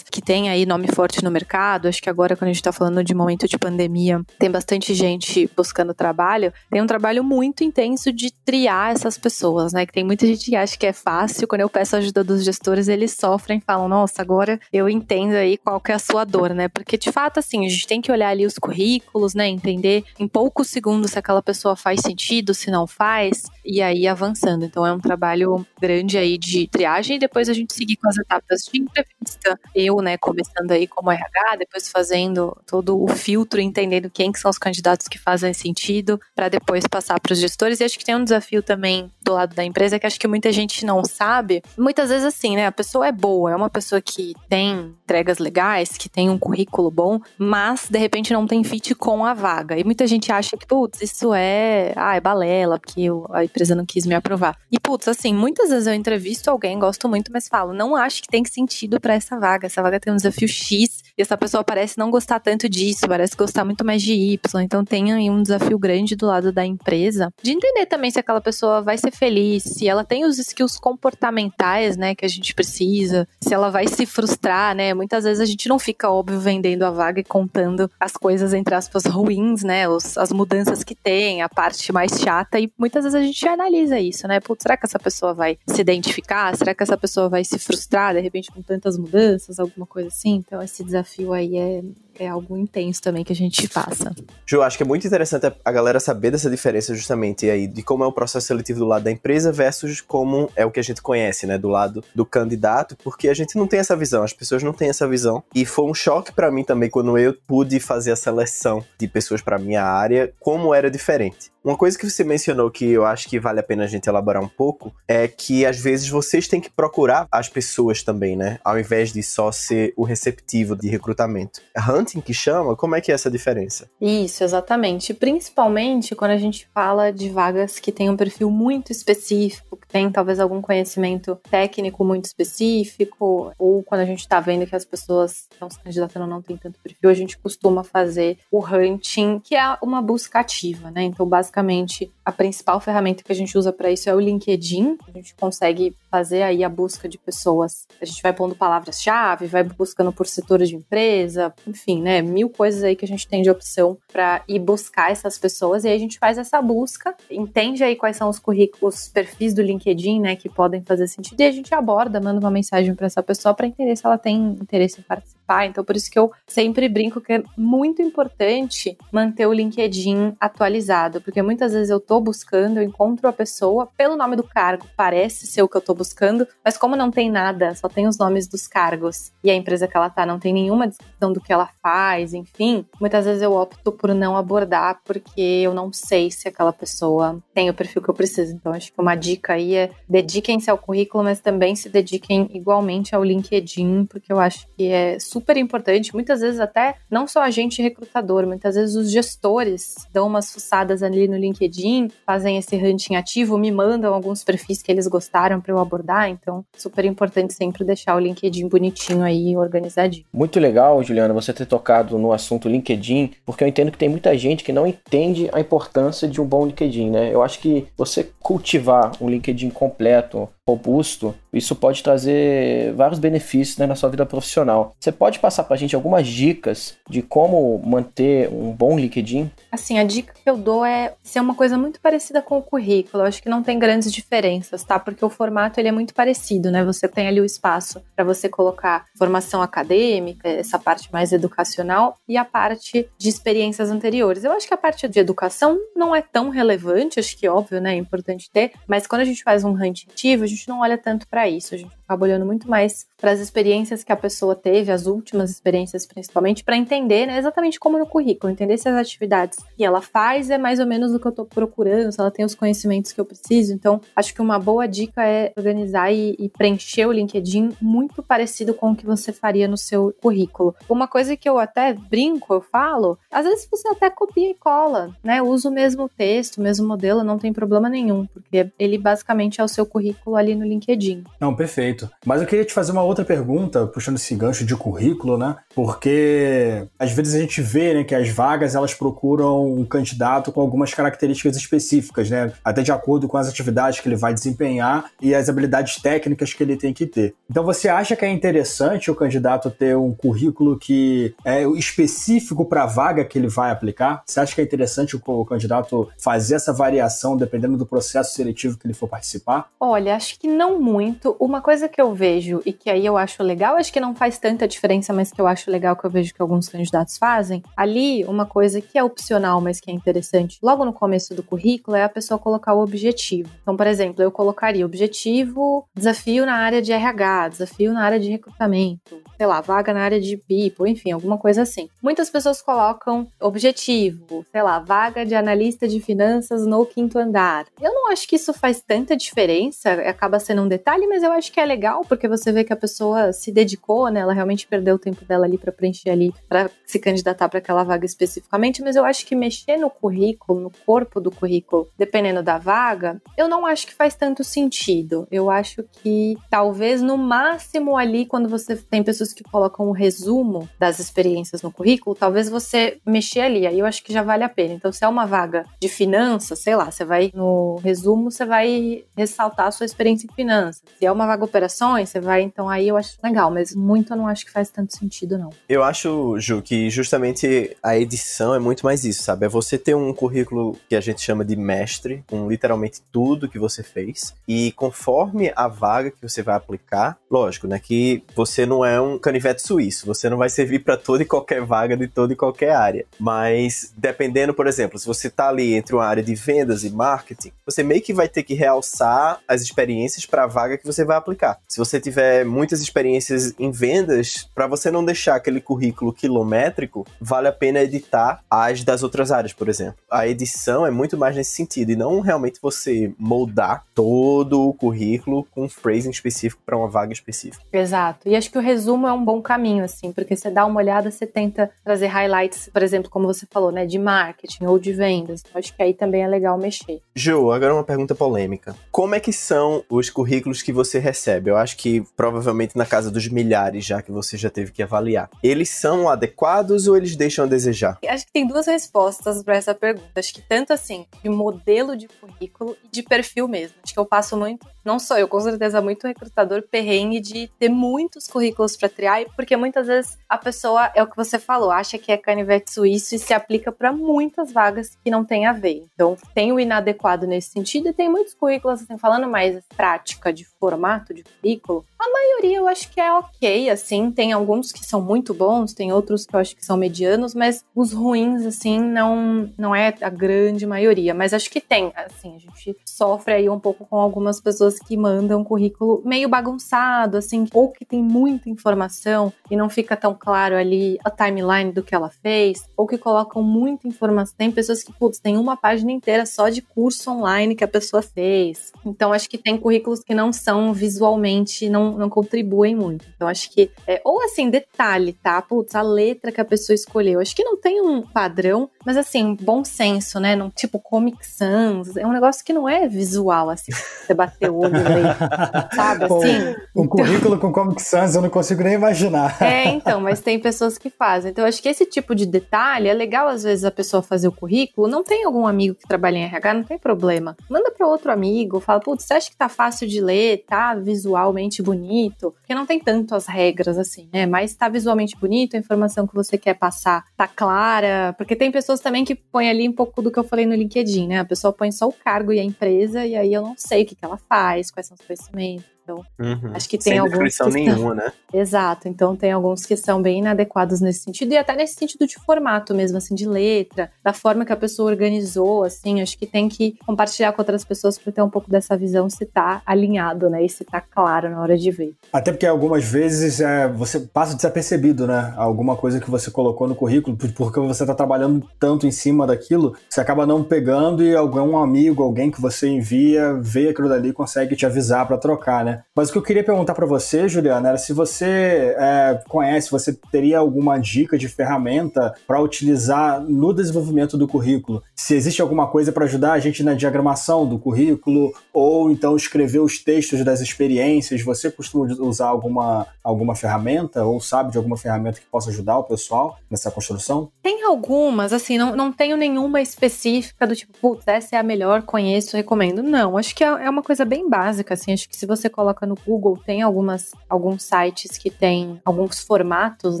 que 0.10 0.22
têm 0.22 0.48
aí 0.48 0.64
nome 0.66 0.88
forte 0.88 1.22
no 1.22 1.30
mercado, 1.30 1.88
acho 1.88 2.02
que 2.02 2.10
agora 2.10 2.36
quando 2.36 2.48
a 2.48 2.52
gente 2.52 2.56
está 2.56 2.72
falando 2.72 3.02
de 3.02 3.14
momento 3.14 3.46
de 3.46 3.58
pandemia, 3.58 4.22
tem 4.38 4.50
bastante 4.50 4.94
gente 4.94 5.50
buscando 5.56 5.94
trabalho, 5.94 6.52
tem 6.70 6.82
um 6.82 6.86
trabalho 6.86 7.22
muito 7.22 7.64
intenso 7.64 8.12
de 8.12 8.32
triar 8.44 8.92
essas 8.92 9.18
pessoas, 9.18 9.72
né, 9.72 9.86
que 9.86 9.92
tem 9.92 10.04
muita 10.04 10.26
gente 10.26 10.50
que 10.50 10.56
acha 10.56 10.76
que 10.76 10.86
é 10.86 10.92
fácil, 10.92 11.46
quando 11.48 11.62
eu 11.62 11.68
peço 11.68 11.96
ajuda 11.96 12.24
dos 12.24 12.44
gestores, 12.44 12.88
eles 12.88 13.12
sofrem, 13.12 13.60
falam, 13.60 13.88
nossa, 13.88 14.22
agora 14.22 14.58
eu 14.72 14.88
entendo 14.88 15.34
aí 15.34 15.56
qual 15.56 15.80
que 15.80 15.92
é 15.92 15.94
a 15.94 15.98
sua 15.98 16.24
dor, 16.24 16.54
né, 16.54 16.68
porque 16.68 16.96
de 16.96 17.10
fato, 17.12 17.38
assim, 17.38 17.66
a 17.66 17.68
gente 17.68 17.86
tem 17.86 18.00
que 18.00 18.12
olhar 18.12 18.30
ali 18.30 18.46
os 18.46 18.58
currículos, 18.58 19.34
né, 19.34 19.48
entender 19.48 20.04
em 20.18 20.28
poucos 20.28 20.68
segundos 20.68 21.12
se 21.12 21.18
aquela 21.18 21.42
pessoa 21.42 21.76
faz 21.76 22.00
sentido, 22.00 22.54
se 22.54 22.70
não 22.70 22.86
faz, 22.86 23.44
e 23.64 23.80
aí 23.82 24.06
avançando. 24.06 24.64
Então 24.64 24.86
é 24.86 24.92
um 24.92 25.00
trabalho 25.00 25.66
grande 25.80 26.18
aí 26.18 26.38
de 26.38 26.66
triagem 26.68 27.16
e 27.16 27.18
depois 27.18 27.48
a 27.48 27.52
gente 27.52 27.74
seguir 27.74 27.96
com 27.96 28.08
as 28.08 28.18
etapas 28.18 28.62
de 28.72 28.80
entrevista. 28.80 29.49
Eu, 29.74 29.96
né, 30.00 30.16
começando 30.16 30.70
aí 30.72 30.86
como 30.86 31.10
RH, 31.10 31.56
depois 31.58 31.88
fazendo 31.88 32.56
todo 32.66 33.02
o 33.02 33.08
filtro, 33.08 33.60
entendendo 33.60 34.10
quem 34.10 34.32
que 34.32 34.38
são 34.38 34.50
os 34.50 34.58
candidatos 34.58 35.08
que 35.08 35.18
fazem 35.18 35.52
sentido, 35.52 36.20
para 36.34 36.48
depois 36.48 36.86
passar 36.86 37.18
para 37.20 37.32
os 37.32 37.38
gestores. 37.38 37.80
E 37.80 37.84
acho 37.84 37.98
que 37.98 38.04
tem 38.04 38.16
um 38.16 38.24
desafio 38.24 38.62
também 38.62 39.10
do 39.22 39.32
lado 39.32 39.54
da 39.54 39.64
empresa 39.64 39.98
que 39.98 40.06
acho 40.06 40.18
que 40.18 40.28
muita 40.28 40.52
gente 40.52 40.84
não 40.84 41.04
sabe. 41.04 41.62
Muitas 41.76 42.10
vezes 42.10 42.26
assim, 42.26 42.56
né, 42.56 42.66
a 42.66 42.72
pessoa 42.72 43.06
é 43.06 43.12
boa, 43.12 43.52
é 43.52 43.56
uma 43.56 43.70
pessoa 43.70 44.00
que 44.00 44.34
tem 44.48 44.94
entregas 45.04 45.38
legais, 45.38 45.90
que 45.90 46.08
tem 46.08 46.30
um 46.30 46.38
currículo 46.38 46.90
bom, 46.90 47.20
mas 47.38 47.88
de 47.88 47.98
repente 47.98 48.32
não 48.32 48.46
tem 48.46 48.62
fit 48.62 48.94
com 48.94 49.24
a 49.24 49.34
vaga. 49.34 49.78
E 49.78 49.84
muita 49.84 50.06
gente 50.06 50.30
acha 50.30 50.56
que, 50.56 50.66
putz, 50.66 51.00
isso 51.02 51.34
é, 51.34 51.92
ah, 51.96 52.14
é 52.16 52.20
balela, 52.20 52.78
porque 52.78 53.02
eu, 53.02 53.26
a 53.30 53.44
empresa 53.44 53.74
não 53.74 53.84
quis 53.84 54.06
me 54.06 54.14
aprovar. 54.14 54.56
E 54.70 54.78
putz, 54.78 55.08
assim, 55.08 55.34
muitas 55.34 55.70
vezes 55.70 55.86
eu 55.86 55.94
entrevisto 55.94 56.50
alguém, 56.50 56.78
gosto 56.78 57.08
muito, 57.08 57.32
mas 57.32 57.48
falo, 57.48 57.72
não 57.72 57.96
acho 57.96 58.22
que 58.22 58.28
tem 58.28 58.44
sentido 58.44 59.00
para 59.00 59.14
essa 59.14 59.38
vaga. 59.40 59.66
Essa 59.66 59.82
vaga 59.82 59.98
tem 59.98 60.12
um 60.12 60.16
desafio 60.16 60.46
X 60.46 61.02
e 61.20 61.22
essa 61.22 61.36
pessoa 61.36 61.62
parece 61.62 61.98
não 61.98 62.10
gostar 62.10 62.40
tanto 62.40 62.66
disso, 62.66 63.06
parece 63.06 63.36
gostar 63.36 63.62
muito 63.62 63.84
mais 63.84 64.00
de 64.00 64.14
Y. 64.14 64.62
Então 64.62 64.82
tem 64.82 65.12
aí 65.12 65.28
um 65.28 65.42
desafio 65.42 65.78
grande 65.78 66.16
do 66.16 66.24
lado 66.24 66.50
da 66.50 66.64
empresa 66.64 67.30
de 67.42 67.50
entender 67.50 67.84
também 67.84 68.10
se 68.10 68.18
aquela 68.18 68.40
pessoa 68.40 68.80
vai 68.80 68.96
ser 68.96 69.10
feliz, 69.10 69.62
se 69.64 69.86
ela 69.86 70.02
tem 70.02 70.24
os 70.24 70.38
skills 70.38 70.78
comportamentais, 70.78 71.98
né, 71.98 72.14
que 72.14 72.24
a 72.24 72.28
gente 72.28 72.54
precisa, 72.54 73.28
se 73.38 73.52
ela 73.52 73.68
vai 73.68 73.86
se 73.86 74.06
frustrar, 74.06 74.74
né? 74.74 74.94
Muitas 74.94 75.24
vezes 75.24 75.42
a 75.42 75.44
gente 75.44 75.68
não 75.68 75.78
fica 75.78 76.10
óbvio 76.10 76.40
vendendo 76.40 76.84
a 76.84 76.90
vaga 76.90 77.20
e 77.20 77.24
contando 77.24 77.90
as 78.00 78.12
coisas 78.12 78.54
entre 78.54 78.74
aspas 78.74 79.04
ruins, 79.04 79.62
né, 79.62 79.86
os, 79.86 80.16
as 80.16 80.32
mudanças 80.32 80.82
que 80.82 80.94
tem, 80.94 81.42
a 81.42 81.50
parte 81.50 81.92
mais 81.92 82.12
chata 82.12 82.58
e 82.58 82.72
muitas 82.78 83.04
vezes 83.04 83.14
a 83.14 83.22
gente 83.22 83.46
analisa 83.46 84.00
isso, 84.00 84.26
né? 84.26 84.40
Putz, 84.40 84.62
será 84.62 84.74
que 84.74 84.86
essa 84.86 84.98
pessoa 84.98 85.34
vai 85.34 85.58
se 85.66 85.82
identificar? 85.82 86.56
Será 86.56 86.74
que 86.74 86.82
essa 86.82 86.96
pessoa 86.96 87.28
vai 87.28 87.44
se 87.44 87.58
frustrar 87.58 88.14
de 88.14 88.20
repente 88.20 88.50
com 88.50 88.62
tantas 88.62 88.96
mudanças, 88.96 89.60
alguma 89.60 89.84
coisa 89.84 90.08
assim? 90.08 90.36
Então 90.36 90.62
esse 90.62 90.82
desafio 90.82 91.09
aí 91.32 91.56
é 91.56 91.82
é 92.20 92.28
algo 92.28 92.56
intenso 92.56 93.00
também 93.00 93.24
que 93.24 93.32
a 93.32 93.36
gente 93.36 93.66
passa. 93.68 94.14
Ju, 94.46 94.62
acho 94.62 94.76
que 94.76 94.82
é 94.82 94.86
muito 94.86 95.06
interessante 95.06 95.50
a 95.64 95.72
galera 95.72 95.98
saber 95.98 96.30
dessa 96.30 96.50
diferença 96.50 96.94
justamente 96.94 97.48
aí 97.48 97.66
de 97.66 97.82
como 97.82 98.04
é 98.04 98.06
o 98.06 98.12
processo 98.12 98.46
seletivo 98.46 98.80
do 98.80 98.86
lado 98.86 99.04
da 99.04 99.10
empresa 99.10 99.50
versus 99.50 100.00
como 100.02 100.50
é 100.54 100.66
o 100.66 100.70
que 100.70 100.78
a 100.78 100.82
gente 100.82 101.00
conhece, 101.00 101.46
né, 101.46 101.56
do 101.56 101.68
lado 101.68 102.04
do 102.14 102.26
candidato, 102.26 102.96
porque 103.02 103.28
a 103.28 103.34
gente 103.34 103.56
não 103.56 103.66
tem 103.66 103.80
essa 103.80 103.96
visão, 103.96 104.22
as 104.22 104.34
pessoas 104.34 104.62
não 104.62 104.72
têm 104.72 104.90
essa 104.90 105.08
visão. 105.08 105.42
E 105.54 105.64
foi 105.64 105.86
um 105.86 105.94
choque 105.94 106.32
para 106.32 106.50
mim 106.50 106.62
também 106.62 106.90
quando 106.90 107.16
eu 107.16 107.34
pude 107.46 107.80
fazer 107.80 108.12
a 108.12 108.16
seleção 108.16 108.84
de 108.98 109.08
pessoas 109.08 109.40
para 109.40 109.58
minha 109.58 109.82
área, 109.82 110.32
como 110.38 110.74
era 110.74 110.90
diferente. 110.90 111.50
Uma 111.62 111.76
coisa 111.76 111.98
que 111.98 112.08
você 112.08 112.24
mencionou 112.24 112.70
que 112.70 112.86
eu 112.86 113.04
acho 113.04 113.28
que 113.28 113.38
vale 113.38 113.60
a 113.60 113.62
pena 113.62 113.84
a 113.84 113.86
gente 113.86 114.08
elaborar 114.08 114.42
um 114.42 114.48
pouco 114.48 114.94
é 115.06 115.28
que 115.28 115.66
às 115.66 115.78
vezes 115.78 116.08
vocês 116.08 116.48
têm 116.48 116.58
que 116.58 116.70
procurar 116.70 117.26
as 117.30 117.50
pessoas 117.50 118.02
também, 118.02 118.34
né? 118.34 118.58
Ao 118.64 118.78
invés 118.78 119.12
de 119.12 119.22
só 119.22 119.52
ser 119.52 119.92
o 119.94 120.02
receptivo 120.02 120.74
de 120.74 120.88
recrutamento. 120.88 121.60
Hunting 121.76 122.22
que 122.22 122.32
chama, 122.32 122.74
como 122.74 122.96
é 122.96 123.00
que 123.02 123.12
é 123.12 123.14
essa 123.14 123.30
diferença? 123.30 123.90
Isso, 124.00 124.42
exatamente. 124.42 125.12
Principalmente 125.12 126.14
quando 126.14 126.30
a 126.30 126.38
gente 126.38 126.66
fala 126.72 127.12
de 127.12 127.28
vagas 127.28 127.78
que 127.78 127.92
têm 127.92 128.08
um 128.08 128.16
perfil 128.16 128.50
muito 128.50 128.90
específico, 128.90 129.76
que 129.76 129.86
tem 129.86 130.10
talvez 130.10 130.40
algum 130.40 130.62
conhecimento 130.62 131.38
técnico 131.50 132.02
muito 132.06 132.24
específico, 132.24 133.52
ou 133.58 133.82
quando 133.82 134.00
a 134.00 134.06
gente 134.06 134.20
está 134.20 134.40
vendo 134.40 134.66
que 134.66 134.74
as 134.74 134.86
pessoas 134.86 135.46
estão 135.52 135.68
se 135.68 135.78
candidatando 135.78 136.26
não 136.26 136.40
têm 136.40 136.56
tanto 136.56 136.80
perfil, 136.80 137.10
a 137.10 137.14
gente 137.14 137.36
costuma 137.36 137.84
fazer 137.84 138.38
o 138.50 138.64
hunting, 138.64 139.40
que 139.40 139.54
é 139.54 139.76
uma 139.82 140.00
busca 140.00 140.40
ativa, 140.40 140.90
né? 140.90 141.02
Então, 141.02 141.26
basicamente 141.26 141.49
basicamente 141.50 142.10
a 142.24 142.30
principal 142.30 142.80
ferramenta 142.80 143.24
que 143.24 143.32
a 143.32 143.34
gente 143.34 143.58
usa 143.58 143.72
para 143.72 143.90
isso 143.90 144.08
é 144.08 144.14
o 144.14 144.20
LinkedIn. 144.20 144.96
A 145.06 145.10
gente 145.10 145.34
consegue 145.34 145.94
fazer 146.10 146.42
aí 146.42 146.64
a 146.64 146.68
busca 146.68 147.08
de 147.08 147.18
pessoas. 147.18 147.86
A 148.00 148.04
gente 148.04 148.22
vai 148.22 148.32
pondo 148.32 148.54
palavras-chave, 148.54 149.46
vai 149.46 149.62
buscando 149.62 150.12
por 150.12 150.26
setores 150.26 150.68
de 150.68 150.76
empresa, 150.76 151.54
enfim, 151.66 152.02
né? 152.02 152.20
Mil 152.20 152.48
coisas 152.50 152.82
aí 152.82 152.96
que 152.96 153.04
a 153.04 153.08
gente 153.08 153.28
tem 153.28 153.42
de 153.42 153.50
opção 153.50 153.96
para 154.12 154.42
ir 154.48 154.58
buscar 154.58 155.10
essas 155.10 155.38
pessoas. 155.38 155.84
E 155.84 155.88
aí 155.88 155.94
a 155.94 155.98
gente 155.98 156.18
faz 156.18 156.38
essa 156.38 156.60
busca, 156.60 157.14
entende 157.30 157.84
aí 157.84 157.96
quais 157.96 158.16
são 158.16 158.28
os 158.28 158.38
currículos, 158.38 159.08
perfis 159.08 159.54
do 159.54 159.62
LinkedIn, 159.62 160.20
né, 160.20 160.36
que 160.36 160.48
podem 160.48 160.82
fazer 160.82 161.06
sentido. 161.06 161.40
E 161.40 161.44
a 161.44 161.52
gente 161.52 161.74
aborda, 161.74 162.20
manda 162.20 162.40
uma 162.40 162.50
mensagem 162.50 162.94
para 162.94 163.06
essa 163.06 163.22
pessoa 163.22 163.54
para 163.54 163.66
entender 163.66 163.96
se 163.96 164.04
ela 164.04 164.18
tem 164.18 164.36
interesse 164.60 165.00
em 165.00 165.02
participar. 165.02 165.66
Então, 165.66 165.84
por 165.84 165.96
isso 165.96 166.10
que 166.10 166.18
eu 166.18 166.32
sempre 166.46 166.88
brinco 166.88 167.20
que 167.20 167.32
é 167.34 167.42
muito 167.56 168.02
importante 168.02 168.96
manter 169.12 169.46
o 169.46 169.52
LinkedIn 169.52 170.36
atualizado, 170.40 171.20
porque 171.20 171.42
muitas 171.42 171.72
vezes 171.72 171.90
eu 171.90 172.00
tô 172.00 172.20
buscando, 172.20 172.78
eu 172.78 172.82
encontro 172.82 173.28
a 173.28 173.32
pessoa 173.32 173.88
pelo 173.96 174.16
nome 174.16 174.36
do 174.36 174.42
cargo, 174.42 174.86
parece 174.96 175.46
ser 175.46 175.62
o 175.62 175.68
que 175.68 175.76
eu 175.76 175.80
tô 175.80 175.94
buscando, 176.00 176.48
mas 176.64 176.78
como 176.78 176.96
não 176.96 177.10
tem 177.10 177.30
nada, 177.30 177.74
só 177.74 177.88
tem 177.88 178.08
os 178.08 178.16
nomes 178.16 178.48
dos 178.48 178.66
cargos 178.66 179.32
e 179.44 179.50
a 179.50 179.54
empresa 179.54 179.86
que 179.86 179.94
ela 179.94 180.08
tá 180.08 180.24
não 180.24 180.38
tem 180.38 180.54
nenhuma 180.54 180.88
descrição 180.88 181.30
do 181.30 181.42
que 181.42 181.52
ela 181.52 181.68
faz, 181.82 182.32
enfim, 182.32 182.86
muitas 182.98 183.26
vezes 183.26 183.42
eu 183.42 183.52
opto 183.52 183.92
por 183.92 184.14
não 184.14 184.34
abordar 184.34 185.02
porque 185.04 185.40
eu 185.40 185.74
não 185.74 185.92
sei 185.92 186.30
se 186.30 186.48
aquela 186.48 186.72
pessoa 186.72 187.38
tem 187.54 187.68
o 187.68 187.74
perfil 187.74 188.00
que 188.00 188.08
eu 188.08 188.14
preciso. 188.14 188.54
Então, 188.54 188.72
acho 188.72 188.92
que 188.92 189.00
uma 189.00 189.14
dica 189.14 189.52
aí 189.52 189.74
é 189.74 189.90
dediquem-se 190.08 190.70
ao 190.70 190.78
currículo, 190.78 191.24
mas 191.24 191.40
também 191.40 191.76
se 191.76 191.88
dediquem 191.88 192.48
igualmente 192.54 193.14
ao 193.14 193.22
LinkedIn, 193.22 194.06
porque 194.06 194.32
eu 194.32 194.40
acho 194.40 194.66
que 194.76 194.88
é 194.88 195.18
super 195.18 195.56
importante. 195.56 196.14
Muitas 196.14 196.40
vezes, 196.40 196.60
até 196.60 196.94
não 197.10 197.26
só 197.26 197.42
a 197.42 197.50
gente 197.50 197.82
recrutador, 197.82 198.46
muitas 198.46 198.74
vezes 198.74 198.96
os 198.96 199.10
gestores 199.10 199.94
dão 200.12 200.26
umas 200.26 200.52
fuçadas 200.52 201.02
ali 201.02 201.28
no 201.28 201.36
LinkedIn, 201.36 202.08
fazem 202.24 202.56
esse 202.56 202.76
hunting 202.76 203.16
ativo, 203.16 203.58
me 203.58 203.70
mandam 203.70 204.14
alguns 204.14 204.42
perfis 204.42 204.82
que 204.82 204.90
eles 204.90 205.06
gostaram 205.06 205.60
para 205.60 205.72
eu 205.72 205.78
abordar. 205.90 206.30
Então, 206.30 206.64
super 206.76 207.04
importante 207.04 207.52
sempre 207.52 207.84
deixar 207.84 208.14
o 208.14 208.20
LinkedIn 208.20 208.68
bonitinho 208.68 209.22
aí, 209.22 209.56
organizadinho. 209.56 210.24
Muito 210.32 210.60
legal, 210.60 211.02
Juliana, 211.02 211.34
você 211.34 211.52
ter 211.52 211.66
tocado 211.66 212.16
no 212.16 212.32
assunto 212.32 212.68
LinkedIn, 212.68 213.32
porque 213.44 213.64
eu 213.64 213.68
entendo 213.68 213.90
que 213.90 213.98
tem 213.98 214.08
muita 214.08 214.36
gente 214.38 214.62
que 214.62 214.72
não 214.72 214.86
entende 214.86 215.50
a 215.52 215.60
importância 215.60 216.28
de 216.28 216.40
um 216.40 216.46
bom 216.46 216.66
LinkedIn, 216.66 217.10
né? 217.10 217.34
Eu 217.34 217.42
acho 217.42 217.58
que 217.58 217.88
você 217.96 218.30
cultivar 218.40 219.12
um 219.20 219.28
LinkedIn 219.28 219.70
completo, 219.70 220.48
robusto, 220.66 221.34
isso 221.52 221.74
pode 221.74 222.02
trazer 222.02 222.92
vários 222.94 223.18
benefícios 223.18 223.78
né, 223.78 223.86
na 223.86 223.94
sua 223.94 224.08
vida 224.08 224.24
profissional. 224.24 224.94
Você 224.98 225.10
pode 225.10 225.38
passar 225.38 225.64
para 225.64 225.74
a 225.74 225.78
gente 225.78 225.94
algumas 225.94 226.26
dicas 226.26 226.96
de 227.08 227.22
como 227.22 227.80
manter 227.84 228.48
um 228.48 228.72
bom 228.72 228.98
LinkedIn? 228.98 229.50
Assim, 229.70 229.98
a 229.98 230.04
dica 230.04 230.32
que 230.32 230.48
eu 230.48 230.56
dou 230.56 230.84
é 230.84 231.14
ser 231.22 231.40
uma 231.40 231.54
coisa 231.54 231.76
muito 231.76 232.00
parecida 232.00 232.42
com 232.42 232.58
o 232.58 232.62
currículo. 232.62 233.22
Eu 233.22 233.26
acho 233.26 233.42
que 233.42 233.48
não 233.48 233.62
tem 233.62 233.78
grandes 233.78 234.12
diferenças, 234.12 234.84
tá? 234.84 234.98
Porque 234.98 235.24
o 235.24 235.30
formato 235.30 235.78
ele 235.80 235.88
é 235.88 235.92
muito 235.92 236.14
parecido, 236.14 236.70
né? 236.70 236.84
Você 236.84 237.08
tem 237.08 237.26
ali 237.26 237.40
o 237.40 237.44
espaço 237.44 238.02
para 238.14 238.24
você 238.24 238.48
colocar 238.48 239.06
formação 239.16 239.62
acadêmica, 239.62 240.48
essa 240.48 240.78
parte 240.78 241.12
mais 241.12 241.32
educacional 241.32 242.16
e 242.28 242.36
a 242.36 242.44
parte 242.44 243.08
de 243.18 243.28
experiências 243.28 243.90
anteriores. 243.90 244.44
Eu 244.44 244.52
acho 244.52 244.66
que 244.66 244.74
a 244.74 244.78
parte 244.78 245.08
de 245.08 245.18
educação 245.18 245.78
não 245.96 246.14
é 246.14 246.22
tão 246.22 246.48
relevante, 246.48 247.20
acho 247.20 247.36
que 247.36 247.48
óbvio, 247.48 247.80
né? 247.80 247.94
É 247.94 247.96
importante 247.96 248.50
ter, 248.50 248.72
mas 248.86 249.06
quando 249.06 249.22
a 249.22 249.24
gente 249.24 249.42
faz 249.42 249.64
um 249.64 249.72
hunt 249.72 250.04
ativo, 250.10 250.44
a 250.44 250.46
gente 250.46 250.68
não 250.68 250.80
olha 250.80 250.98
tanto 250.98 251.26
para 251.28 251.39
para 251.40 251.48
isso. 251.48 251.74
A 251.74 251.78
gente 251.78 251.90
acaba 252.04 252.24
olhando 252.26 252.44
muito 252.44 252.68
mais 252.68 253.06
para 253.16 253.30
as 253.30 253.40
experiências 253.40 254.04
que 254.04 254.12
a 254.12 254.16
pessoa 254.16 254.54
teve, 254.54 254.90
as 254.90 255.06
últimas 255.06 255.50
experiências 255.50 256.04
principalmente, 256.04 256.64
para 256.64 256.76
entender 256.76 257.26
né, 257.26 257.38
exatamente 257.38 257.78
como 257.78 257.96
no 257.96 258.06
currículo, 258.06 258.52
entender 258.52 258.76
se 258.76 258.88
as 258.88 258.96
atividades 258.96 259.58
que 259.76 259.84
ela 259.84 260.02
faz 260.02 260.50
é 260.50 260.58
mais 260.58 260.80
ou 260.80 260.86
menos 260.86 261.14
o 261.14 261.20
que 261.20 261.26
eu 261.26 261.30
estou 261.30 261.46
procurando, 261.46 262.12
se 262.12 262.20
ela 262.20 262.30
tem 262.30 262.44
os 262.44 262.54
conhecimentos 262.54 263.12
que 263.12 263.20
eu 263.20 263.24
preciso. 263.24 263.72
Então, 263.72 264.00
acho 264.14 264.34
que 264.34 264.42
uma 264.42 264.58
boa 264.58 264.86
dica 264.86 265.24
é 265.24 265.52
organizar 265.56 266.12
e, 266.12 266.34
e 266.38 266.48
preencher 266.48 267.06
o 267.06 267.12
LinkedIn 267.12 267.76
muito 267.80 268.22
parecido 268.22 268.74
com 268.74 268.90
o 268.90 268.96
que 268.96 269.06
você 269.06 269.32
faria 269.32 269.68
no 269.68 269.78
seu 269.78 270.12
currículo. 270.20 270.74
Uma 270.88 271.06
coisa 271.06 271.36
que 271.36 271.48
eu 271.48 271.58
até 271.58 271.94
brinco, 271.94 272.52
eu 272.52 272.60
falo, 272.60 273.18
às 273.30 273.46
vezes 273.46 273.68
você 273.70 273.88
até 273.88 274.10
copia 274.10 274.50
e 274.50 274.54
cola, 274.54 275.14
né? 275.22 275.40
Usa 275.40 275.68
o 275.68 275.72
mesmo 275.72 276.08
texto, 276.08 276.58
o 276.58 276.62
mesmo 276.62 276.86
modelo, 276.86 277.22
não 277.22 277.38
tem 277.38 277.52
problema 277.52 277.88
nenhum, 277.88 278.26
porque 278.26 278.70
ele 278.78 278.98
basicamente 278.98 279.60
é 279.60 279.64
o 279.64 279.68
seu 279.68 279.86
currículo 279.86 280.36
ali 280.36 280.54
no 280.54 280.64
LinkedIn. 280.64 281.24
Não, 281.40 281.54
perfeito. 281.54 282.10
Mas 282.24 282.40
eu 282.40 282.46
queria 282.46 282.64
te 282.64 282.72
fazer 282.72 282.92
uma 282.92 283.02
outra 283.02 283.24
pergunta, 283.24 283.86
puxando 283.86 284.16
esse 284.16 284.34
gancho 284.34 284.64
de 284.64 284.76
currículo, 284.76 285.38
né? 285.38 285.56
Porque 285.74 286.86
às 286.98 287.12
vezes 287.12 287.34
a 287.34 287.38
gente 287.38 287.60
vê 287.60 287.94
né, 287.94 288.04
que 288.04 288.14
as 288.14 288.28
vagas 288.28 288.74
elas 288.74 288.94
procuram 288.94 289.72
um 289.72 289.84
candidato 289.84 290.52
com 290.52 290.60
algumas 290.60 290.92
características 290.92 291.56
específicas, 291.56 292.30
né? 292.30 292.52
Até 292.64 292.82
de 292.82 292.92
acordo 292.92 293.28
com 293.28 293.36
as 293.36 293.48
atividades 293.48 294.00
que 294.00 294.08
ele 294.08 294.16
vai 294.16 294.34
desempenhar 294.34 295.10
e 295.20 295.34
as 295.34 295.48
habilidades 295.48 296.00
técnicas 296.00 296.52
que 296.52 296.62
ele 296.62 296.76
tem 296.76 296.92
que 296.92 297.06
ter. 297.06 297.34
Então 297.48 297.64
você 297.64 297.88
acha 297.88 298.16
que 298.16 298.24
é 298.24 298.30
interessante 298.30 299.10
o 299.10 299.14
candidato 299.14 299.70
ter 299.70 299.96
um 299.96 300.12
currículo 300.12 300.78
que 300.78 301.34
é 301.44 301.62
específico 301.70 302.64
para 302.64 302.84
a 302.84 302.86
vaga 302.86 303.24
que 303.24 303.38
ele 303.38 303.48
vai 303.48 303.70
aplicar? 303.70 304.22
Você 304.26 304.40
acha 304.40 304.54
que 304.54 304.60
é 304.60 304.64
interessante 304.64 305.16
o 305.16 305.44
candidato 305.44 306.08
fazer 306.18 306.56
essa 306.56 306.72
variação 306.72 307.36
dependendo 307.36 307.76
do 307.76 307.86
processo 307.86 308.34
seletivo 308.34 308.78
que 308.78 308.86
ele 308.86 308.94
for 308.94 309.08
participar? 309.08 309.68
Olha, 309.78 310.16
acho 310.16 310.38
que 310.38 310.46
não 310.46 310.80
muito. 310.80 311.19
Uma 311.38 311.60
coisa 311.60 311.88
que 311.88 312.00
eu 312.00 312.14
vejo 312.14 312.62
e 312.64 312.72
que 312.72 312.90
aí 312.90 313.04
eu 313.04 313.16
acho 313.16 313.42
legal, 313.42 313.76
acho 313.76 313.92
que 313.92 314.00
não 314.00 314.14
faz 314.14 314.38
tanta 314.38 314.66
diferença, 314.66 315.12
mas 315.12 315.32
que 315.32 315.40
eu 315.40 315.46
acho 315.46 315.70
legal 315.70 315.96
que 315.96 316.04
eu 316.04 316.10
vejo 316.10 316.34
que 316.34 316.40
alguns 316.40 316.68
candidatos 316.68 317.18
fazem, 317.18 317.62
ali 317.76 318.24
uma 318.24 318.46
coisa 318.46 318.80
que 318.80 318.98
é 318.98 319.04
opcional, 319.04 319.60
mas 319.60 319.80
que 319.80 319.90
é 319.90 319.94
interessante, 319.94 320.58
logo 320.62 320.84
no 320.84 320.92
começo 320.92 321.34
do 321.34 321.42
currículo, 321.42 321.96
é 321.96 322.04
a 322.04 322.08
pessoa 322.08 322.38
colocar 322.38 322.74
o 322.74 322.82
objetivo. 322.82 323.50
Então, 323.62 323.76
por 323.76 323.86
exemplo, 323.86 324.22
eu 324.22 324.30
colocaria 324.30 324.84
objetivo, 324.86 325.86
desafio 325.94 326.46
na 326.46 326.54
área 326.54 326.80
de 326.80 326.92
RH, 326.92 327.48
desafio 327.48 327.92
na 327.92 328.02
área 328.02 328.18
de 328.18 328.30
recrutamento, 328.30 329.20
sei 329.36 329.46
lá, 329.46 329.60
vaga 329.60 329.92
na 329.92 330.00
área 330.00 330.20
de 330.20 330.36
people, 330.36 330.90
enfim, 330.90 331.12
alguma 331.12 331.38
coisa 331.38 331.62
assim. 331.62 331.88
Muitas 332.02 332.30
pessoas 332.30 332.62
colocam 332.62 333.26
objetivo, 333.40 334.44
sei 334.50 334.62
lá, 334.62 334.78
vaga 334.78 335.24
de 335.24 335.34
analista 335.34 335.86
de 335.86 336.00
finanças 336.00 336.66
no 336.66 336.84
quinto 336.86 337.18
andar. 337.18 337.66
Eu 337.80 337.92
não 337.92 338.10
acho 338.10 338.26
que 338.26 338.36
isso 338.36 338.52
faz 338.52 338.80
tanta 338.80 339.16
diferença, 339.16 339.92
acaba 339.92 340.38
sendo 340.38 340.62
um 340.62 340.68
detalhe, 340.68 341.06
mas 341.10 341.24
eu 341.24 341.32
acho 341.32 341.50
que 341.50 341.58
é 341.58 341.64
legal 341.64 342.02
porque 342.08 342.28
você 342.28 342.52
vê 342.52 342.62
que 342.62 342.72
a 342.72 342.76
pessoa 342.76 343.32
se 343.32 343.50
dedicou, 343.50 344.08
né? 344.08 344.20
Ela 344.20 344.32
realmente 344.32 344.64
perdeu 344.64 344.94
o 344.94 344.98
tempo 344.98 345.24
dela 345.24 345.44
ali 345.44 345.58
para 345.58 345.72
preencher 345.72 346.08
ali, 346.08 346.32
para 346.48 346.70
se 346.86 347.00
candidatar 347.00 347.48
para 347.48 347.58
aquela 347.58 347.82
vaga 347.82 348.06
especificamente, 348.06 348.80
mas 348.80 348.94
eu 348.94 349.04
acho 349.04 349.26
que 349.26 349.34
mexer 349.34 349.76
no 349.76 349.90
currículo, 349.90 350.60
no 350.60 350.70
corpo 350.86 351.20
do 351.20 351.32
currículo, 351.32 351.88
dependendo 351.98 352.44
da 352.44 352.58
vaga, 352.58 353.20
eu 353.36 353.48
não 353.48 353.66
acho 353.66 353.88
que 353.88 353.94
faz 353.94 354.14
tanto 354.14 354.44
sentido. 354.44 355.26
Eu 355.32 355.50
acho 355.50 355.82
que 355.82 356.36
talvez 356.48 357.02
no 357.02 357.18
máximo 357.18 357.96
ali 357.96 358.24
quando 358.24 358.48
você 358.48 358.76
tem 358.76 359.02
pessoas 359.02 359.32
que 359.32 359.42
colocam 359.42 359.86
o 359.86 359.90
um 359.90 359.92
resumo 359.92 360.68
das 360.78 361.00
experiências 361.00 361.60
no 361.60 361.72
currículo, 361.72 362.14
talvez 362.14 362.48
você 362.48 363.00
mexer 363.04 363.40
ali, 363.40 363.66
aí 363.66 363.80
eu 363.80 363.86
acho 363.86 364.04
que 364.04 364.12
já 364.12 364.22
vale 364.22 364.44
a 364.44 364.48
pena. 364.48 364.74
Então, 364.74 364.92
se 364.92 365.04
é 365.04 365.08
uma 365.08 365.26
vaga 365.26 365.66
de 365.80 365.88
finanças, 365.88 366.60
sei 366.60 366.76
lá, 366.76 366.88
você 366.88 367.04
vai 367.04 367.32
no 367.34 367.80
resumo, 367.82 368.30
você 368.30 368.44
vai 368.44 369.04
ressaltar 369.16 369.66
a 369.66 369.70
sua 369.72 369.86
experiência 369.86 370.28
em 370.30 370.34
finanças. 370.34 370.82
Se 371.00 371.06
é 371.06 371.10
uma 371.10 371.26
vaga 371.26 371.42
operações, 371.42 372.10
você 372.10 372.20
vai, 372.20 372.42
então 372.42 372.68
aí 372.68 372.88
eu 372.88 372.94
acho 372.94 373.16
legal, 373.24 373.50
mas 373.50 373.74
muito 373.74 374.12
eu 374.12 374.18
não 374.18 374.26
acho 374.26 374.44
que 374.44 374.52
faz 374.52 374.68
tanto 374.68 374.94
sentido, 374.94 375.38
não. 375.38 375.48
Eu 375.66 375.82
acho, 375.82 376.38
Ju, 376.38 376.60
que 376.60 376.90
justamente 376.90 377.74
a 377.82 377.96
edição 377.96 378.54
é 378.54 378.58
muito 378.58 378.84
mais 378.84 379.02
isso, 379.02 379.22
sabe? 379.22 379.46
É 379.46 379.48
você 379.48 379.78
ter 379.78 379.96
um 379.96 380.12
currículo 380.12 380.76
que 380.90 380.94
a 380.94 381.00
gente 381.00 381.22
chama 381.22 381.42
de 381.42 381.56
mestre, 381.56 382.22
com 382.26 382.46
literalmente 382.50 383.00
tudo 383.10 383.48
que 383.48 383.58
você 383.58 383.82
fez, 383.82 384.34
e 384.46 384.72
conforme 384.72 385.50
a 385.56 385.68
vaga 385.68 386.10
que 386.10 386.20
você 386.20 386.42
vai 386.42 386.54
aplicar, 386.54 387.16
lógico, 387.30 387.66
né, 387.66 387.78
que 387.78 388.22
você 388.36 388.66
não 388.66 388.84
é 388.84 389.00
um 389.00 389.18
canivete 389.18 389.66
suíço, 389.66 390.04
você 390.04 390.28
não 390.28 390.36
vai 390.36 390.50
servir 390.50 390.80
para 390.80 390.98
toda 390.98 391.22
e 391.22 391.26
qualquer 391.26 391.62
vaga 391.62 391.96
de 391.96 392.08
toda 392.08 392.34
e 392.34 392.36
qualquer 392.36 392.74
área, 392.74 393.06
mas 393.18 393.90
dependendo, 393.96 394.52
por 394.52 394.66
exemplo, 394.66 394.98
se 394.98 395.06
você 395.06 395.30
tá 395.30 395.48
ali 395.48 395.72
entre 395.72 395.94
uma 395.94 396.04
área 396.04 396.22
de 396.22 396.34
vendas 396.34 396.84
e 396.84 396.90
marketing, 396.90 397.52
você 397.64 397.82
meio 397.82 398.02
que 398.02 398.12
vai 398.12 398.28
ter 398.28 398.42
que 398.42 398.52
realçar 398.52 399.40
as 399.48 399.62
experiências 399.62 400.26
para 400.26 400.44
a 400.44 400.46
vaga 400.46 400.76
que 400.76 400.89
você 400.92 401.04
vai 401.04 401.16
aplicar. 401.16 401.58
Se 401.68 401.78
você 401.78 402.00
tiver 402.00 402.44
muitas 402.44 402.80
experiências 402.80 403.54
em 403.58 403.70
vendas, 403.70 404.48
para 404.54 404.66
você 404.66 404.90
não 404.90 405.04
deixar 405.04 405.36
aquele 405.36 405.60
currículo 405.60 406.12
quilométrico, 406.12 407.06
vale 407.20 407.48
a 407.48 407.52
pena 407.52 407.80
editar 407.80 408.42
as 408.50 408.84
das 408.84 409.02
outras 409.02 409.30
áreas, 409.30 409.52
por 409.52 409.68
exemplo. 409.68 409.96
A 410.10 410.26
edição 410.26 410.86
é 410.86 410.90
muito 410.90 411.16
mais 411.16 411.36
nesse 411.36 411.52
sentido 411.52 411.92
e 411.92 411.96
não 411.96 412.20
realmente 412.20 412.60
você 412.60 413.12
moldar 413.18 413.84
todo 413.94 414.68
o 414.68 414.74
currículo 414.74 415.46
com 415.50 415.64
um 415.64 415.68
phrasing 415.68 416.10
específico 416.10 416.62
para 416.64 416.76
uma 416.76 416.88
vaga 416.88 417.12
específica. 417.12 417.64
Exato. 417.72 418.28
E 418.28 418.36
acho 418.36 418.50
que 418.50 418.58
o 418.58 418.62
resumo 418.62 419.06
é 419.06 419.12
um 419.12 419.24
bom 419.24 419.40
caminho 419.40 419.84
assim, 419.84 420.12
porque 420.12 420.36
você 420.36 420.50
dá 420.50 420.66
uma 420.66 420.80
olhada, 420.80 421.10
você 421.10 421.26
tenta 421.26 421.70
trazer 421.84 422.06
highlights, 422.06 422.70
por 422.72 422.82
exemplo, 422.82 423.10
como 423.10 423.26
você 423.26 423.46
falou, 423.50 423.70
né, 423.70 423.86
de 423.86 423.98
marketing 423.98 424.64
ou 424.64 424.78
de 424.78 424.92
vendas. 424.92 425.42
Então, 425.46 425.58
acho 425.58 425.74
que 425.74 425.82
aí 425.82 425.94
também 425.94 426.22
é 426.22 426.28
legal 426.28 426.58
mexer. 426.58 427.00
Jo, 427.14 427.50
agora 427.50 427.74
uma 427.74 427.84
pergunta 427.84 428.14
polêmica. 428.14 428.74
Como 428.90 429.14
é 429.14 429.20
que 429.20 429.32
são 429.32 429.84
os 429.88 430.10
currículos 430.10 430.62
que 430.62 430.69
você 430.72 430.98
recebe? 430.98 431.50
Eu 431.50 431.56
acho 431.56 431.76
que 431.76 432.02
provavelmente 432.16 432.76
na 432.76 432.86
casa 432.86 433.10
dos 433.10 433.28
milhares 433.28 433.84
já 433.84 434.02
que 434.02 434.10
você 434.10 434.36
já 434.36 434.50
teve 434.50 434.72
que 434.72 434.82
avaliar. 434.82 435.30
Eles 435.42 435.68
são 435.70 436.08
adequados 436.08 436.86
ou 436.86 436.96
eles 436.96 437.16
deixam 437.16 437.44
a 437.44 437.48
desejar? 437.48 437.98
Acho 438.06 438.26
que 438.26 438.32
tem 438.32 438.46
duas 438.46 438.66
respostas 438.66 439.42
para 439.42 439.56
essa 439.56 439.74
pergunta. 439.74 440.08
Acho 440.16 440.34
que 440.34 440.42
tanto 440.42 440.72
assim, 440.72 441.06
de 441.22 441.28
modelo 441.28 441.96
de 441.96 442.08
currículo 442.08 442.76
e 442.84 442.88
de 442.88 443.02
perfil 443.02 443.48
mesmo. 443.48 443.76
Acho 443.82 443.94
que 443.94 444.00
eu 444.00 444.06
passo 444.06 444.36
muito, 444.36 444.66
não 444.84 444.98
só 444.98 445.18
eu, 445.18 445.28
com 445.28 445.40
certeza 445.40 445.80
muito 445.80 446.06
recrutador 446.06 446.62
perrengue 446.62 447.20
de 447.20 447.48
ter 447.58 447.68
muitos 447.68 448.26
currículos 448.26 448.76
para 448.76 448.88
triar, 448.88 449.24
porque 449.36 449.56
muitas 449.56 449.86
vezes 449.86 450.18
a 450.28 450.38
pessoa, 450.38 450.90
é 450.94 451.02
o 451.02 451.06
que 451.06 451.16
você 451.16 451.38
falou, 451.38 451.70
acha 451.70 451.98
que 451.98 452.12
é 452.12 452.16
canivete 452.16 452.72
suíço 452.72 453.14
e 453.14 453.18
se 453.18 453.34
aplica 453.34 453.70
para 453.72 453.92
muitas 453.92 454.52
vagas 454.52 454.96
que 455.02 455.10
não 455.10 455.24
tem 455.24 455.46
a 455.46 455.52
ver. 455.52 455.84
Então, 455.94 456.16
tem 456.34 456.52
o 456.52 456.60
inadequado 456.60 457.26
nesse 457.26 457.50
sentido 457.50 457.88
e 457.88 457.92
tem 457.92 458.08
muitos 458.08 458.34
currículos, 458.34 458.82
assim, 458.82 458.98
falando 458.98 459.28
mais 459.28 459.62
prática 459.76 460.32
de 460.32 460.44
formato 460.44 461.12
de 461.12 461.24
currículo, 461.24 461.84
a 461.98 462.10
maioria 462.10 462.58
eu 462.58 462.68
acho 462.68 462.90
que 462.90 463.00
é 463.00 463.12
ok, 463.12 463.68
assim, 463.68 464.10
tem 464.10 464.32
alguns 464.32 464.72
que 464.72 464.84
são 464.84 465.02
muito 465.02 465.34
bons, 465.34 465.74
tem 465.74 465.92
outros 465.92 466.24
que 466.24 466.34
eu 466.34 466.40
acho 466.40 466.56
que 466.56 466.64
são 466.64 466.76
medianos, 466.76 467.34
mas 467.34 467.64
os 467.74 467.92
ruins, 467.92 468.46
assim, 468.46 468.80
não, 468.80 469.50
não 469.58 469.74
é 469.74 469.94
a 470.00 470.08
grande 470.08 470.66
maioria, 470.66 471.12
mas 471.12 471.34
acho 471.34 471.50
que 471.50 471.60
tem, 471.60 471.92
assim, 471.94 472.36
a 472.36 472.38
gente 472.38 472.76
sofre 472.86 473.34
aí 473.34 473.50
um 473.50 473.60
pouco 473.60 473.86
com 473.86 473.96
algumas 473.96 474.40
pessoas 474.40 474.69
que 474.78 474.96
mandam 474.96 475.44
currículo 475.44 476.02
meio 476.04 476.28
bagunçado, 476.28 477.16
assim, 477.16 477.46
ou 477.52 477.70
que 477.70 477.84
tem 477.84 478.02
muita 478.02 478.48
informação 478.48 479.32
e 479.50 479.56
não 479.56 479.68
fica 479.68 479.96
tão 479.96 480.14
claro 480.14 480.56
ali 480.56 480.98
a 481.04 481.10
timeline 481.10 481.72
do 481.72 481.82
que 481.82 481.94
ela 481.94 482.10
fez, 482.10 482.68
ou 482.76 482.86
que 482.86 482.98
colocam 482.98 483.42
muita 483.42 483.88
informação, 483.88 484.34
tem 484.36 484.50
pessoas 484.50 484.82
que, 484.82 484.92
putz, 484.92 485.18
tem 485.18 485.36
uma 485.36 485.56
página 485.56 485.92
inteira 485.92 486.26
só 486.26 486.48
de 486.48 486.62
curso 486.62 487.10
online 487.10 487.54
que 487.54 487.64
a 487.64 487.68
pessoa 487.68 488.02
fez, 488.02 488.72
então 488.84 489.12
acho 489.12 489.28
que 489.28 489.38
tem 489.38 489.56
currículos 489.56 490.00
que 490.00 490.14
não 490.14 490.32
são 490.32 490.72
visualmente, 490.72 491.68
não, 491.68 491.92
não 491.92 492.08
contribuem 492.08 492.74
muito. 492.74 493.06
Então 493.14 493.28
acho 493.28 493.50
que, 493.50 493.70
é, 493.86 494.00
ou 494.04 494.22
assim, 494.22 494.50
detalhe, 494.50 495.12
tá? 495.12 495.40
Putz, 495.42 495.74
a 495.74 495.82
letra 495.82 496.32
que 496.32 496.40
a 496.40 496.44
pessoa 496.44 496.74
escolheu. 496.74 497.20
Acho 497.20 497.34
que 497.34 497.44
não 497.44 497.56
tem 497.56 497.80
um 497.80 498.02
padrão, 498.02 498.70
mas 498.84 498.96
assim, 498.96 499.36
bom 499.40 499.64
senso, 499.64 500.18
né? 500.18 500.36
Num, 500.36 500.50
tipo 500.50 500.78
Comic 500.78 501.26
Sans, 501.26 501.96
é 501.96 502.06
um 502.06 502.12
negócio 502.12 502.44
que 502.44 502.52
não 502.52 502.68
é 502.68 502.88
visual, 502.88 503.50
assim, 503.50 503.72
você 503.72 504.14
bater 504.14 504.50
o 504.50 504.59
olho 504.60 504.72
sabe? 505.74 506.04
Assim. 506.04 506.56
Um, 506.74 506.82
um 506.82 506.86
currículo 506.86 507.38
com 507.38 507.52
Comic 507.52 507.82
Sans 507.82 508.14
eu 508.14 508.22
não 508.22 508.30
consigo 508.30 508.62
nem 508.62 508.74
imaginar. 508.74 509.40
É, 509.42 509.68
então, 509.68 510.00
mas 510.00 510.20
tem 510.20 510.38
pessoas 510.38 510.78
que 510.78 510.90
fazem. 510.90 511.30
Então 511.30 511.44
acho 511.44 511.62
que 511.62 511.68
esse 511.68 511.86
tipo 511.86 512.14
de 512.14 512.26
detalhe 512.26 512.88
é 512.88 512.94
legal, 512.94 513.28
às 513.28 513.42
vezes, 513.42 513.64
a 513.64 513.70
pessoa 513.70 514.02
fazer 514.02 514.28
o 514.28 514.32
currículo. 514.32 514.88
Não 514.88 515.02
tem 515.02 515.24
algum 515.24 515.46
amigo 515.46 515.74
que 515.74 515.86
trabalha 515.86 516.18
em 516.18 516.24
RH, 516.24 516.54
não 516.54 516.64
tem 516.64 516.78
problema. 516.78 517.36
Manda 517.48 517.70
para 517.70 517.86
outro 517.86 518.10
amigo, 518.10 518.60
fala, 518.60 518.80
putz, 518.80 519.04
você 519.04 519.14
acha 519.14 519.30
que 519.30 519.36
tá 519.36 519.48
fácil 519.48 519.86
de 519.86 520.00
ler, 520.00 520.44
tá 520.46 520.74
visualmente 520.74 521.62
bonito? 521.62 522.32
Porque 522.32 522.54
não 522.54 522.66
tem 522.66 522.78
tanto 522.78 523.14
as 523.14 523.26
regras 523.26 523.78
assim, 523.78 524.08
né? 524.12 524.26
Mas 524.26 524.54
tá 524.54 524.68
visualmente 524.68 525.16
bonito, 525.18 525.56
a 525.56 525.58
informação 525.58 526.06
que 526.06 526.14
você 526.14 526.36
quer 526.36 526.54
passar 526.54 527.04
tá 527.16 527.26
clara. 527.26 528.14
Porque 528.16 528.36
tem 528.36 528.50
pessoas 528.50 528.80
também 528.80 529.04
que 529.04 529.14
põem 529.14 529.48
ali 529.48 529.68
um 529.68 529.72
pouco 529.72 530.02
do 530.02 530.10
que 530.10 530.18
eu 530.18 530.24
falei 530.24 530.46
no 530.46 530.54
LinkedIn, 530.54 531.08
né? 531.08 531.20
A 531.20 531.24
pessoa 531.24 531.52
põe 531.52 531.70
só 531.70 531.88
o 531.88 531.92
cargo 531.92 532.32
e 532.32 532.40
a 532.40 532.44
empresa, 532.44 533.04
e 533.04 533.16
aí 533.16 533.32
eu 533.32 533.42
não 533.42 533.54
sei 533.56 533.82
o 533.82 533.86
que, 533.86 533.94
que 533.94 534.04
ela 534.04 534.18
faz, 534.28 534.49
quais 534.72 534.86
são 534.86 534.96
os 534.98 535.06
conhecimentos. 535.06 535.64
Então, 535.82 536.02
Uhum. 536.20 536.52
acho 536.54 536.68
que 536.68 536.76
tem 536.78 536.92
Sem 536.92 536.98
alguns 536.98 537.32
estão- 537.32 537.48
nenhuma, 537.48 537.94
né? 537.94 538.12
Exato, 538.32 538.86
então 538.86 539.16
tem 539.16 539.32
alguns 539.32 539.66
que 539.66 539.76
são 539.76 540.00
bem 540.00 540.20
inadequados 540.20 540.80
nesse 540.80 541.00
sentido, 541.02 541.32
e 541.32 541.36
até 541.36 541.56
nesse 541.56 541.74
sentido 541.74 542.06
de 542.06 542.14
formato 542.24 542.72
mesmo, 542.74 542.96
assim, 542.98 543.12
de 543.14 543.26
letra, 543.26 543.90
da 544.04 544.12
forma 544.12 544.44
que 544.44 544.52
a 544.52 544.56
pessoa 544.56 544.88
organizou, 544.88 545.64
assim, 545.64 546.00
acho 546.00 546.16
que 546.16 546.26
tem 546.26 546.48
que 546.48 546.76
compartilhar 546.86 547.32
com 547.32 547.40
outras 547.42 547.64
pessoas 547.64 547.98
para 547.98 548.12
ter 548.12 548.22
um 548.22 548.30
pouco 548.30 548.48
dessa 548.48 548.76
visão 548.76 549.10
se 549.10 549.26
tá 549.26 549.62
alinhado, 549.66 550.30
né, 550.30 550.44
e 550.44 550.48
se 550.48 550.64
tá 550.64 550.80
claro 550.80 551.28
na 551.28 551.40
hora 551.40 551.56
de 551.58 551.70
ver. 551.72 551.94
Até 552.12 552.30
porque 552.30 552.46
algumas 552.46 552.84
vezes 552.84 553.40
é, 553.40 553.66
você 553.66 553.98
passa 553.98 554.36
desapercebido, 554.36 555.06
né? 555.08 555.34
Alguma 555.36 555.74
coisa 555.76 555.98
que 556.00 556.10
você 556.10 556.30
colocou 556.30 556.68
no 556.68 556.74
currículo, 556.76 557.16
por- 557.16 557.32
porque 557.32 557.58
você 557.60 557.82
está 557.82 557.94
trabalhando 557.94 558.46
tanto 558.60 558.86
em 558.86 558.92
cima 558.92 559.26
daquilo, 559.26 559.74
você 559.88 560.00
acaba 560.00 560.24
não 560.26 560.44
pegando 560.44 561.02
e 561.02 561.16
algum 561.16 561.56
amigo, 561.56 562.02
alguém 562.02 562.30
que 562.30 562.40
você 562.40 562.68
envia, 562.68 563.32
vê 563.40 563.70
aquilo 563.70 563.88
dali 563.88 564.10
e 564.10 564.12
consegue 564.12 564.54
te 564.54 564.64
avisar 564.66 565.06
para 565.08 565.18
trocar, 565.18 565.64
né? 565.64 565.79
Mas 565.94 566.08
o 566.08 566.12
que 566.12 566.18
eu 566.18 566.22
queria 566.22 566.42
perguntar 566.42 566.74
para 566.74 566.86
você, 566.86 567.28
Juliana, 567.28 567.68
era 567.68 567.78
se 567.78 567.92
você 567.92 568.74
é, 568.78 569.20
conhece, 569.28 569.70
você 569.70 569.92
teria 570.10 570.38
alguma 570.38 570.78
dica 570.78 571.16
de 571.16 571.28
ferramenta 571.28 572.14
para 572.26 572.40
utilizar 572.40 573.20
no 573.20 573.52
desenvolvimento 573.52 574.16
do 574.16 574.26
currículo? 574.26 574.82
Se 574.94 575.14
existe 575.14 575.40
alguma 575.40 575.66
coisa 575.68 575.92
para 575.92 576.04
ajudar 576.04 576.32
a 576.32 576.38
gente 576.38 576.62
na 576.62 576.74
diagramação 576.74 577.46
do 577.46 577.58
currículo 577.58 578.32
ou 578.52 578.90
então 578.90 579.14
escrever 579.16 579.60
os 579.60 579.78
textos 579.78 580.24
das 580.24 580.40
experiências, 580.40 581.22
você 581.22 581.50
costuma 581.50 581.86
usar 582.00 582.26
alguma, 582.26 582.86
alguma 583.04 583.34
ferramenta 583.34 584.04
ou 584.04 584.20
sabe 584.20 584.52
de 584.52 584.58
alguma 584.58 584.76
ferramenta 584.76 585.20
que 585.20 585.26
possa 585.26 585.50
ajudar 585.50 585.78
o 585.78 585.84
pessoal 585.84 586.38
nessa 586.50 586.70
construção? 586.70 587.30
Tem 587.42 587.62
algumas, 587.62 588.32
assim, 588.32 588.58
não, 588.58 588.74
não 588.74 588.92
tenho 588.92 589.16
nenhuma 589.16 589.60
específica 589.60 590.46
do 590.46 590.56
tipo, 590.56 590.72
putz, 590.80 591.06
essa 591.06 591.36
é 591.36 591.38
a 591.38 591.42
melhor, 591.42 591.82
conheço, 591.82 592.36
recomendo. 592.36 592.82
Não, 592.82 593.16
acho 593.16 593.34
que 593.34 593.44
é 593.44 593.50
é 593.60 593.70
uma 593.70 593.82
coisa 593.82 594.04
bem 594.04 594.28
básica, 594.28 594.74
assim, 594.74 594.92
acho 594.92 595.08
que 595.08 595.16
se 595.16 595.26
você 595.26 595.48
coloca 595.60 595.86
no 595.86 595.94
Google, 596.06 596.38
tem 596.38 596.62
algumas, 596.62 597.10
alguns 597.28 597.62
sites 597.64 598.16
que 598.16 598.30
tem 598.30 598.80
alguns 598.82 599.20
formatos, 599.20 600.00